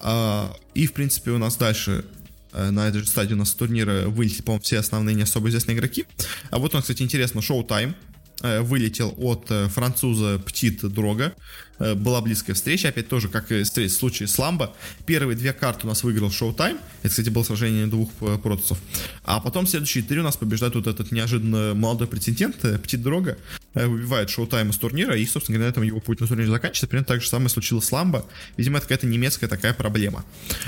[0.00, 2.04] э, и, в принципе, у нас дальше
[2.52, 6.06] на этой же стадии у нас турнира вылетели, по-моему, все основные не особо известные игроки.
[6.50, 7.96] А вот у нас, кстати, интересно, шоу-тайм
[8.40, 11.34] вылетел от француза Птит Дрога.
[11.78, 14.74] Э, была близкая встреча, опять тоже, как и в случае с Ламбо.
[15.06, 18.78] Первые две карты у нас выиграл Showtime, это, кстати, было сражение двух э, протусов.
[19.24, 23.38] А потом следующие три у нас побеждает вот этот неожиданно молодой претендент, э, Птит Дрога,
[23.74, 26.86] выбивает Showtime из турнира, и, собственно говоря, на этом его путь на турнире заканчивается.
[26.86, 28.24] Примерно так же самое случилось с Ламбо.
[28.56, 30.24] Видимо, это какая-то немецкая такая проблема.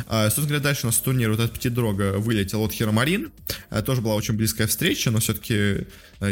[0.09, 3.31] А, собственно говоря, дальше у нас с турнира вот этот Птит Дрога вылетел от Херомарин.
[3.85, 5.87] Тоже была очень близкая встреча, но все-таки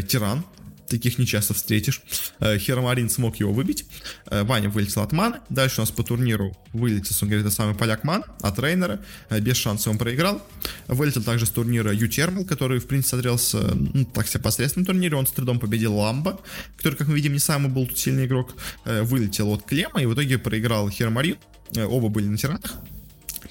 [0.09, 0.45] Тиран
[0.89, 2.03] таких не часто встретишь.
[2.41, 3.87] Э, Херомарин смог его выбить.
[4.26, 5.39] Э, Ваня вылетел от маны.
[5.49, 9.01] Дальше у нас по турниру вылетел, он говорит, это самый поляк ман от трейнера.
[9.30, 10.43] Э, без шанса он проиграл.
[10.89, 15.16] Вылетел также с турнира Ютермал, который, в принципе, смотрелся, ну, так себе посредственном турнире.
[15.16, 16.41] Он с трудом победил Ламба,
[16.76, 18.55] который, как мы видим, не самый был тут сильный игрок.
[18.85, 21.37] Вылетел от Клема и в итоге проиграл Херомарин.
[21.76, 22.74] Оба были на тиранах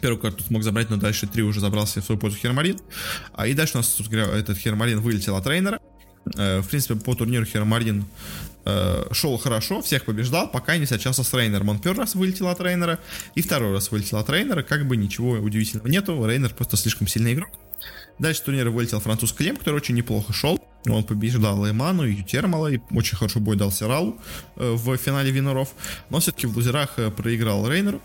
[0.03, 2.77] первую карту смог забрать, но дальше три уже забрался в свою пользу Хермарин.
[3.33, 5.79] А и дальше у нас, этот Хермарин вылетел от трейнера.
[6.35, 8.05] Э, в принципе, по турниру Херомарин
[8.65, 11.69] э, шел хорошо, всех побеждал, пока не сочался с Рейнером.
[11.69, 12.99] Он первый раз вылетел от Рейнера,
[13.35, 17.33] и второй раз вылетел от Рейнера, как бы ничего удивительного нету, Рейнер просто слишком сильный
[17.33, 17.49] игрок.
[18.19, 20.63] Дальше турнира вылетел француз Клем, который очень неплохо шел.
[20.87, 24.19] Он побеждал Эману, и Ютермала, и очень хорошо бой дал Сиралу
[24.55, 25.69] э, в финале Виноров.
[26.09, 28.01] Но все-таки в лузерах проиграл Рейнеру.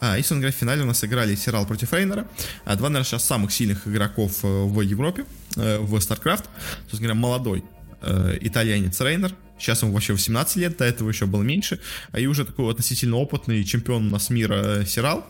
[0.00, 2.26] А, и, собственно в финале у нас играли Сирал против Рейнера.
[2.64, 5.24] А, два, наверное, сейчас самых сильных игроков в Европе,
[5.56, 6.44] в StarCraft.
[6.82, 7.64] Собственно говоря, молодой
[8.02, 9.32] э, итальянец Рейнер.
[9.58, 11.80] Сейчас ему вообще 18 лет, до этого еще было меньше.
[12.12, 15.26] А и уже такой относительно опытный чемпион у нас мира Сирал.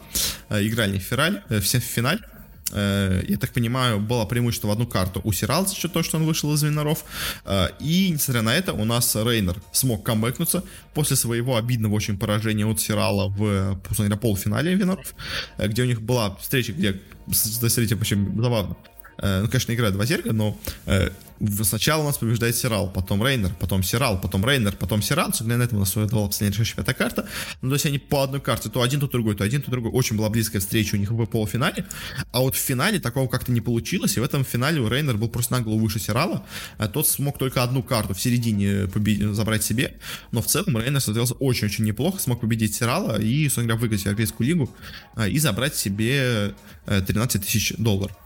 [0.50, 2.20] Играли в, фираль, в финале.
[2.72, 6.24] Э, я так понимаю, было преимущество в одну карту у Сиралца, что то, что он
[6.24, 7.04] вышел из Виноров.
[7.44, 10.64] Э, и, несмотря на это, у нас Рейнер смог камбэкнуться
[10.94, 15.14] после своего обидного очень поражения от Сирала в, собственно полуфинале Виноров,
[15.58, 17.00] э, где у них была встреча, где,
[17.30, 18.76] смотрите, очень забавно,
[19.18, 21.10] Э, ну, конечно, играет два зерга, но э,
[21.62, 25.32] сначала у нас побеждает Сирал, потом Рейнер, потом Сирал, потом Рейнер, потом Сирал.
[25.40, 27.28] Для этого у нас выдавала последняя решающая пятая карта.
[27.62, 29.90] Ну, то есть они по одной карте, то один, то другой, то один, то другой.
[29.92, 31.84] Очень была близкая встреча у них в полуфинале.
[32.32, 34.16] А вот в финале такого как-то не получилось.
[34.16, 36.44] И в этом финале у Рейнер был просто нагло выше Сирала.
[36.78, 39.34] А тот смог только одну карту в середине побед...
[39.34, 39.98] забрать себе.
[40.32, 42.20] Но в целом Рейнер смотрелся очень-очень неплохо.
[42.20, 44.70] Смог победить Сирала и, собственно говоря, выиграть Европейскую лигу
[45.14, 46.54] а, и забрать себе
[46.86, 48.16] 13 э, тысяч долларов.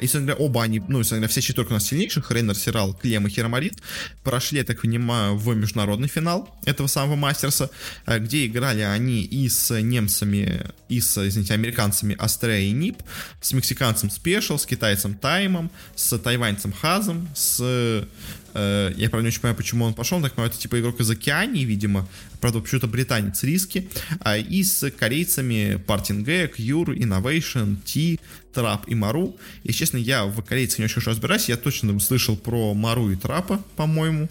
[0.00, 3.26] Если говоря, оба они, ну, если говоря, вся четверка у нас сильнейших, Рейнер, Сирал, Клем
[3.26, 3.74] и Херомарит,
[4.22, 7.70] прошли, я так понимаю, в международный финал этого самого Мастерса,
[8.06, 13.02] э, где играли они и с немцами, и с, извините, американцами Астрея и Нип,
[13.40, 18.06] с мексиканцем Спешл, с китайцем Таймом, с тайваньцем Хазом, с
[18.54, 20.20] я, правда, не очень понимаю, почему он пошел.
[20.20, 22.08] Так понимаю, это типа игрок из Океании, видимо.
[22.40, 23.88] Правда, почему-то британец риски.
[24.20, 28.20] А, и с корейцами Партинге, Кьюр, Innovation, Ти,
[28.52, 29.36] Трап и Мару.
[29.64, 31.48] И, честно, я в корейцах не очень хорошо разбираюсь.
[31.48, 34.28] Я точно слышал про Мару и Трапа, по-моему.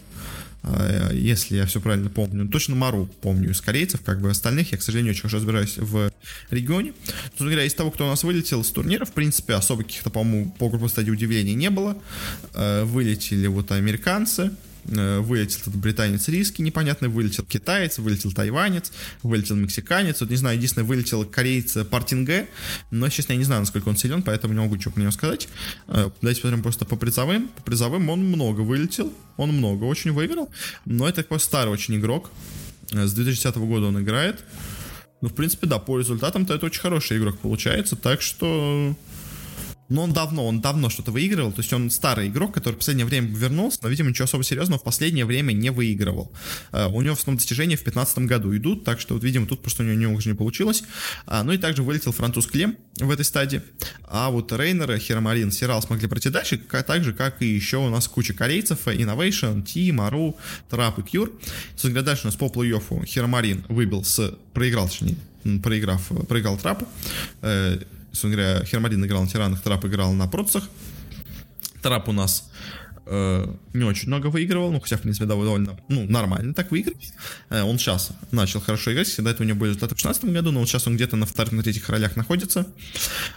[0.62, 2.48] А, если я все правильно помню.
[2.48, 6.12] Точно Мару помню из корейцев, как бы остальных я, к сожалению, очень хорошо разбираюсь в
[6.50, 6.92] регионе.
[7.36, 10.50] Тут говоря, из того, кто у нас вылетел с турнира, в принципе, особо каких-то, по-моему,
[10.58, 11.96] по группе стадии удивлений не было.
[12.54, 19.56] А, вылетели вот американцы, Э, вылетел этот британец риски непонятный, вылетел китаец, вылетел тайванец, вылетел
[19.56, 22.48] мексиканец, вот не знаю, единственное, вылетел кореец Партинге,
[22.90, 25.48] но, честно, я не знаю, насколько он силен, поэтому не могу ничего про него сказать.
[25.88, 27.48] Э, давайте посмотрим просто по призовым.
[27.48, 30.50] По призовым он много вылетел, он много очень выиграл,
[30.84, 32.30] но это такой старый очень игрок,
[32.92, 34.40] э, с 2010 года он играет,
[35.20, 38.96] ну, в принципе, да, по результатам-то это очень хороший игрок получается, так что
[39.90, 43.04] но он давно, он давно что-то выигрывал, то есть он старый игрок, который в последнее
[43.04, 46.32] время вернулся, но, видимо, ничего особо серьезного в последнее время не выигрывал.
[46.72, 49.60] Uh, у него в основном достижения в 2015 году идут, так что, вот, видимо, тут
[49.60, 50.84] просто у него, у него уже не получилось.
[51.26, 53.62] Uh, ну и также вылетел француз Клем в этой стадии.
[54.04, 58.06] А вот Рейнер, Херомарин, Сирал смогли пройти дальше, так же, как и еще у нас
[58.06, 60.36] куча корейцев, Innovation, Ти, Мару,
[60.68, 61.32] Трап и Кьюр.
[61.82, 64.34] Говоря, дальше у нас по плей-оффу Херомарин выбил с...
[64.54, 65.16] проиграл, точнее,
[65.62, 66.86] проиграв, проиграл Трапу.
[68.12, 70.68] Собственно говоря, Хермадин играл на тиранах, Трап играл на процессах.
[71.82, 72.50] Трап у нас
[73.06, 77.00] э, не очень много выигрывал, ну, хотя, в принципе, довольно, ну, нормально так выигрывал.
[77.50, 80.52] Э, он сейчас начал хорошо играть, до этого у него были результаты в 2016 году,
[80.52, 82.66] но вот сейчас он где-то на вторых, на третьих ролях находится.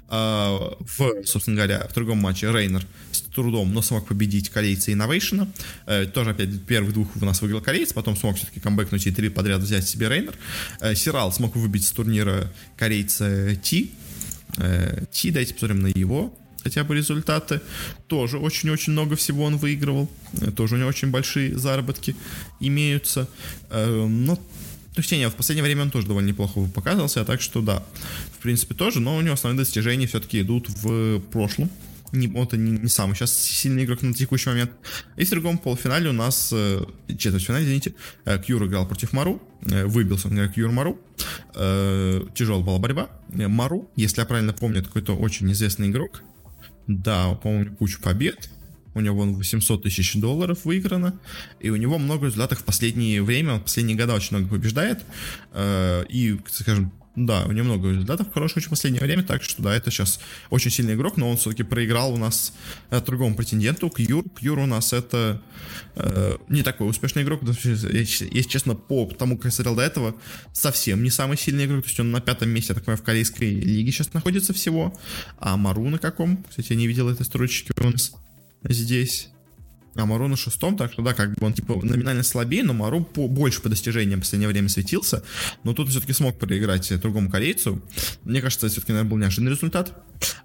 [0.10, 5.48] Э, в, собственно говоря, в другом матче Рейнер с трудом, но смог победить корейца Innovation.
[5.86, 9.30] Э, тоже, опять, первых двух у нас выиграл кореец, потом смог все-таки камбэкнуть и три
[9.30, 10.34] подряд взять себе Рейнер.
[10.82, 13.92] Э, Сирал смог выбить с турнира корейца Ти,
[15.12, 16.34] Ти, давайте посмотрим на его
[16.64, 17.62] хотя бы результаты.
[18.08, 20.10] Тоже очень-очень много всего он выигрывал.
[20.42, 22.16] Э, тоже у него очень большие заработки
[22.60, 23.28] имеются.
[23.70, 27.62] Э, но то есть, не, в последнее время он тоже довольно неплохо показывался, так что
[27.62, 27.84] да,
[28.38, 31.72] в принципе тоже, но у него основные достижения все-таки идут в прошлом
[32.14, 34.72] не, это не, не самый сейчас сильный игрок на текущий момент.
[35.18, 37.96] И в другом полуфинале у нас, э, четвертьфинале, извините,
[38.26, 41.00] э, Кьюр играл против Мару, э, выбился он Кьюр Мару,
[41.56, 43.10] э, тяжелая была борьба.
[43.34, 46.22] Э, Мару, если я правильно помню, это какой-то очень известный игрок,
[46.88, 48.50] да, по-моему, кучу побед,
[48.96, 51.20] у него вон 800 тысяч долларов выиграно,
[51.60, 55.04] и у него много результатов в последнее время, в последние года очень много побеждает,
[55.52, 59.62] э, и, скажем, да, у него много результатов хороших очень в последнее время, так что
[59.62, 62.54] да, это сейчас очень сильный игрок, но он все-таки проиграл у нас
[62.90, 64.24] э, другому претенденту, Кьюр.
[64.30, 65.42] Кьюр у нас это
[65.96, 70.16] э, не такой успешный игрок, если честно, по тому, как я смотрел до этого,
[70.54, 73.06] совсем не самый сильный игрок, то есть он на пятом месте, я так понимаю, в
[73.06, 74.98] корейской лиге сейчас находится всего,
[75.38, 76.44] а Мару на каком?
[76.50, 78.14] Кстати, я не видел этой строчки у нас
[78.64, 79.33] здесь.
[79.96, 83.04] А Мару на шестом, так что да, как бы он типа номинально слабее, но Мару
[83.04, 85.24] по, больше по достижениям в последнее время светился.
[85.64, 87.82] Но тут все-таки смог проиграть другому корейцу.
[88.24, 89.94] Мне кажется, все-таки, наверное, был неожиданный результат.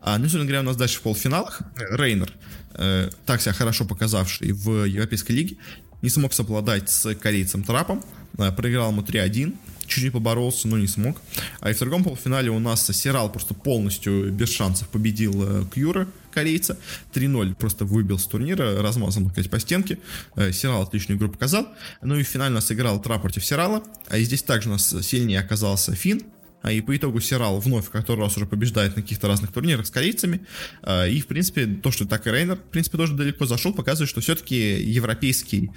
[0.00, 2.30] А, ну, собственно говоря, у нас дальше в полуфиналах Рейнер,
[2.74, 5.56] э, так себя хорошо показавший в Европейской лиге,
[6.02, 8.04] не смог совладать с корейцем Трапом,
[8.38, 9.54] э, проиграл ему 3-1,
[9.86, 11.20] чуть-чуть поборолся, но не смог.
[11.60, 16.06] А и в другом полуфинале у нас Сирал просто полностью без шансов победил э, Кьюра,
[16.38, 16.78] корейца.
[17.14, 19.98] 3-0 просто выбил с турнира, размазан, сказать, по стенке.
[20.36, 21.66] Э, Сирал отличную игру показал.
[22.00, 23.82] Ну и финально сыграл Тра против Сирала.
[24.08, 26.37] А здесь также у нас сильнее оказался Фин, а,
[26.70, 29.90] и по итогу Сирал вновь в который раз уже побеждает на каких-то разных турнирах с
[29.90, 30.46] корейцами,
[30.82, 34.10] а, и, в принципе, то, что так и Рейнер, в принципе, тоже далеко зашел, показывает,
[34.10, 35.70] что все-таки европейский,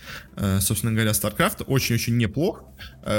[0.60, 2.64] собственно говоря, StarCraft очень-очень неплох,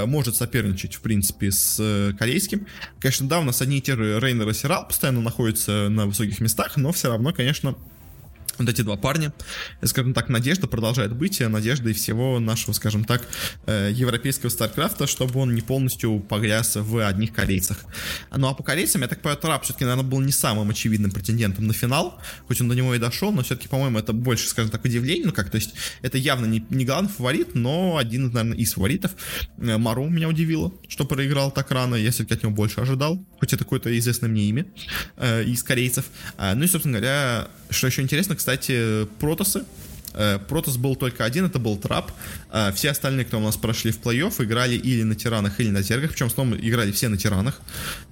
[0.06, 2.66] может соперничать, в принципе, с э, корейским.
[3.00, 6.40] Конечно, да, у нас одни и те же Рейнер и Сирал постоянно находятся на высоких
[6.40, 7.76] местах, но все равно, конечно,
[8.64, 9.32] вот эти два парня,
[9.84, 13.22] скажем так, надежда продолжает быть надеждой всего нашего, скажем так,
[13.66, 17.78] э, европейского Старкрафта, чтобы он не полностью погряз в одних корейцах.
[18.34, 21.66] Ну а по корейцам, я так понимаю, Трап все-таки, наверное, был не самым очевидным претендентом
[21.66, 24.84] на финал, хоть он до него и дошел, но все-таки, по-моему, это больше, скажем так,
[24.84, 28.74] удивление, ну как, то есть это явно не, не главный фаворит, но один, наверное, из
[28.74, 29.12] фаворитов.
[29.58, 33.52] Э, Мару меня удивило, что проиграл так рано, я все-таки от него больше ожидал, хоть
[33.52, 34.66] это какое-то известное мне имя
[35.16, 36.06] э, из корейцев.
[36.36, 38.51] А, ну и, собственно говоря, что еще интересно, кстати,
[39.18, 39.64] Протосы.
[40.14, 42.12] Э, Протос был только один, это был Трап.
[42.50, 45.82] Э, все остальные, кто у нас прошли в плей-офф, играли или на Тиранах, или на
[45.82, 46.12] Зергах.
[46.12, 47.60] Причем снова играли все на Тиранах.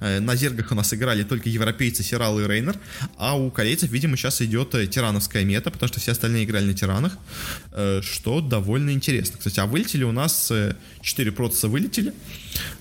[0.01, 2.76] Э, на Зергах у нас играли только европейцы Сирал и Рейнер.
[3.16, 7.18] А у корейцев, видимо, сейчас идет тирановская мета, потому что все остальные играли на Тиранах.
[8.03, 9.38] Что довольно интересно.
[9.38, 10.53] Кстати, а вылетели у нас
[11.03, 12.12] 4 Протоса вылетели.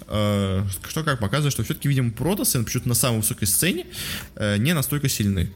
[0.05, 3.85] Что как показывает, что все-таки, видимо, Протосы почему-то на самой высокой сцене
[4.37, 5.51] не настолько сильны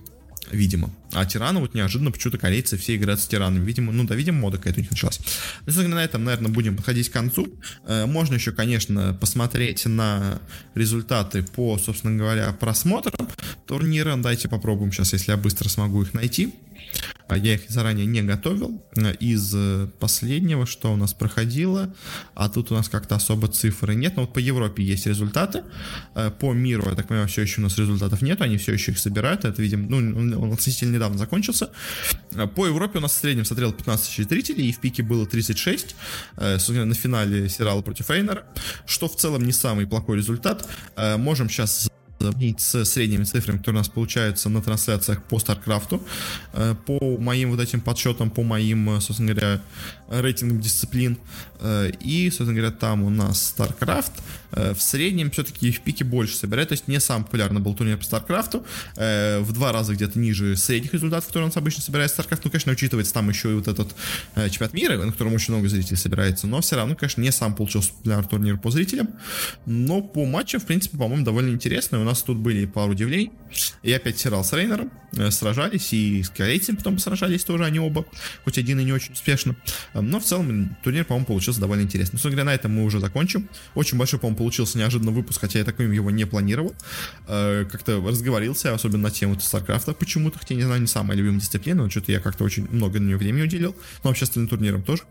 [0.53, 0.91] видимо.
[1.11, 3.63] А тираны вот неожиданно почему-то корейцы все играют с тиранами.
[3.65, 5.19] Видимо, ну да, видимо, мода какая-то у них началась.
[5.65, 7.47] Ну, на этом, наверное, будем подходить к концу.
[7.85, 10.39] Э, можно еще, конечно, посмотреть на
[10.75, 13.27] результаты по, собственно говоря, просмотрам
[13.65, 14.15] турнира.
[14.17, 16.53] Дайте попробуем сейчас, если я быстро смогу их найти.
[17.27, 18.83] А я их заранее не готовил.
[19.19, 21.93] Из э, последнего, что у нас проходило,
[22.35, 24.15] а тут у нас как-то особо цифры нет.
[24.15, 25.63] Но вот по Европе есть результаты.
[26.15, 28.41] Э, по миру, я так понимаю, все еще у нас результатов нет.
[28.41, 29.45] Они все еще их собирают.
[29.45, 29.99] Это, видим, ну,
[30.43, 31.69] он относительно недавно закончился.
[32.31, 35.25] Э, по Европе у нас в среднем смотрел 15 тысяч зрителей, и в пике было
[35.25, 35.95] 36.
[36.37, 38.43] На финале Сирала против Рейнера,
[38.85, 40.67] что в целом не самый плохой результат.
[41.17, 41.89] Можем сейчас
[42.23, 46.01] сравнить с средними цифрами, которые у нас получаются на трансляциях по StarCraft.
[46.53, 49.61] Э, по моим вот этим подсчетам, по моим, э, собственно говоря,
[50.21, 51.17] рейтингам дисциплин.
[51.59, 54.11] Э, и, собственно говоря, там у нас StarCraft
[54.75, 56.69] в среднем все-таки в пике больше собирает.
[56.69, 58.63] То есть не самый популярный был турнир по StarCraft.
[59.43, 62.41] В два раза где-то ниже средних результатов, которые у нас обычно собирает StarCraft.
[62.43, 63.95] Ну, конечно, учитывается там еще и вот этот
[64.35, 66.45] чемпионат мира, на котором очень много зрителей собирается.
[66.45, 69.09] Но все равно, конечно, не сам получился популярный турнир по зрителям.
[69.65, 71.99] Но по матчам, в принципе, по-моему, довольно интересно.
[71.99, 73.31] У нас тут были пару удивлений.
[73.81, 78.05] И опять Сирал с Рейнером э, сражались, и с корейцем потом сражались тоже они оба,
[78.43, 79.55] хоть один и не очень успешно.
[80.09, 82.13] Но в целом турнир, по-моему, получился довольно интересный.
[82.13, 83.49] Собственно говоря, на этом мы уже закончим.
[83.75, 86.75] Очень большой, по-моему, получился неожиданно выпуск, хотя я таким его не планировал.
[87.27, 91.83] Э, как-то разговорился, особенно на тему Старкрафта почему-то, хотя, не знаю, не самая любимая дисциплина,
[91.83, 93.75] но что-то я как-то очень много на нее времени уделил.
[94.03, 95.03] Но общественным турниром тоже.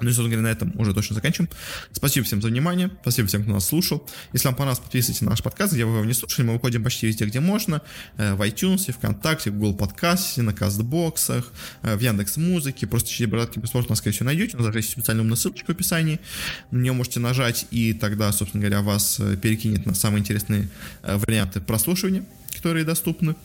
[0.00, 1.50] Ну и, собственно говоря, на этом уже точно заканчиваем.
[1.92, 4.08] Спасибо всем за внимание, спасибо всем, кто нас слушал.
[4.32, 6.46] Если вам понравилось, подписывайтесь на наш подкаст, где вы его не слушали.
[6.46, 7.82] Мы выходим почти везде, где можно.
[8.16, 12.86] Э, в iTunes, ВКонтакте, в Google подкасте, на кастбоксах, э, в Яндекс Музыке.
[12.86, 14.56] Просто через братки бесплатно скорее всего, найдете.
[14.56, 16.20] У нас есть специальная умная ссылочка в описании.
[16.70, 20.68] На нее можете нажать, и тогда, собственно говоря, вас э, перекинет на самые интересные
[21.02, 22.24] варианты прослушивания
[22.58, 23.36] которые доступны.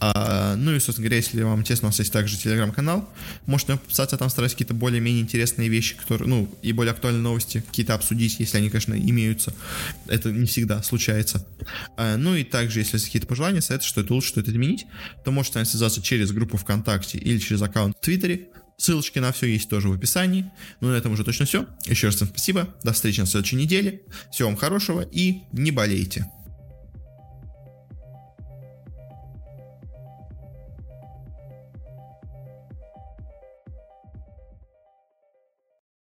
[0.00, 3.08] А, ну и, собственно говоря, если вам интересно, у нас есть также телеграм-канал.
[3.46, 7.94] Можете подписаться, там стараюсь какие-то более-менее интересные вещи, которые, ну, и более актуальные новости какие-то
[7.94, 9.54] обсудить, если они, конечно, имеются.
[10.06, 11.46] Это не всегда случается.
[11.96, 14.86] А, ну и также, если есть какие-то пожелания, советы, что это лучше, что это изменить,
[15.24, 18.48] то можете с связаться через группу ВКонтакте или через аккаунт в Твиттере.
[18.78, 20.50] Ссылочки на все есть тоже в описании.
[20.80, 21.66] Ну, на этом уже точно все.
[21.86, 22.74] Еще раз всем спасибо.
[22.82, 24.02] До встречи на следующей неделе.
[24.30, 26.26] Всего вам хорошего и не болейте.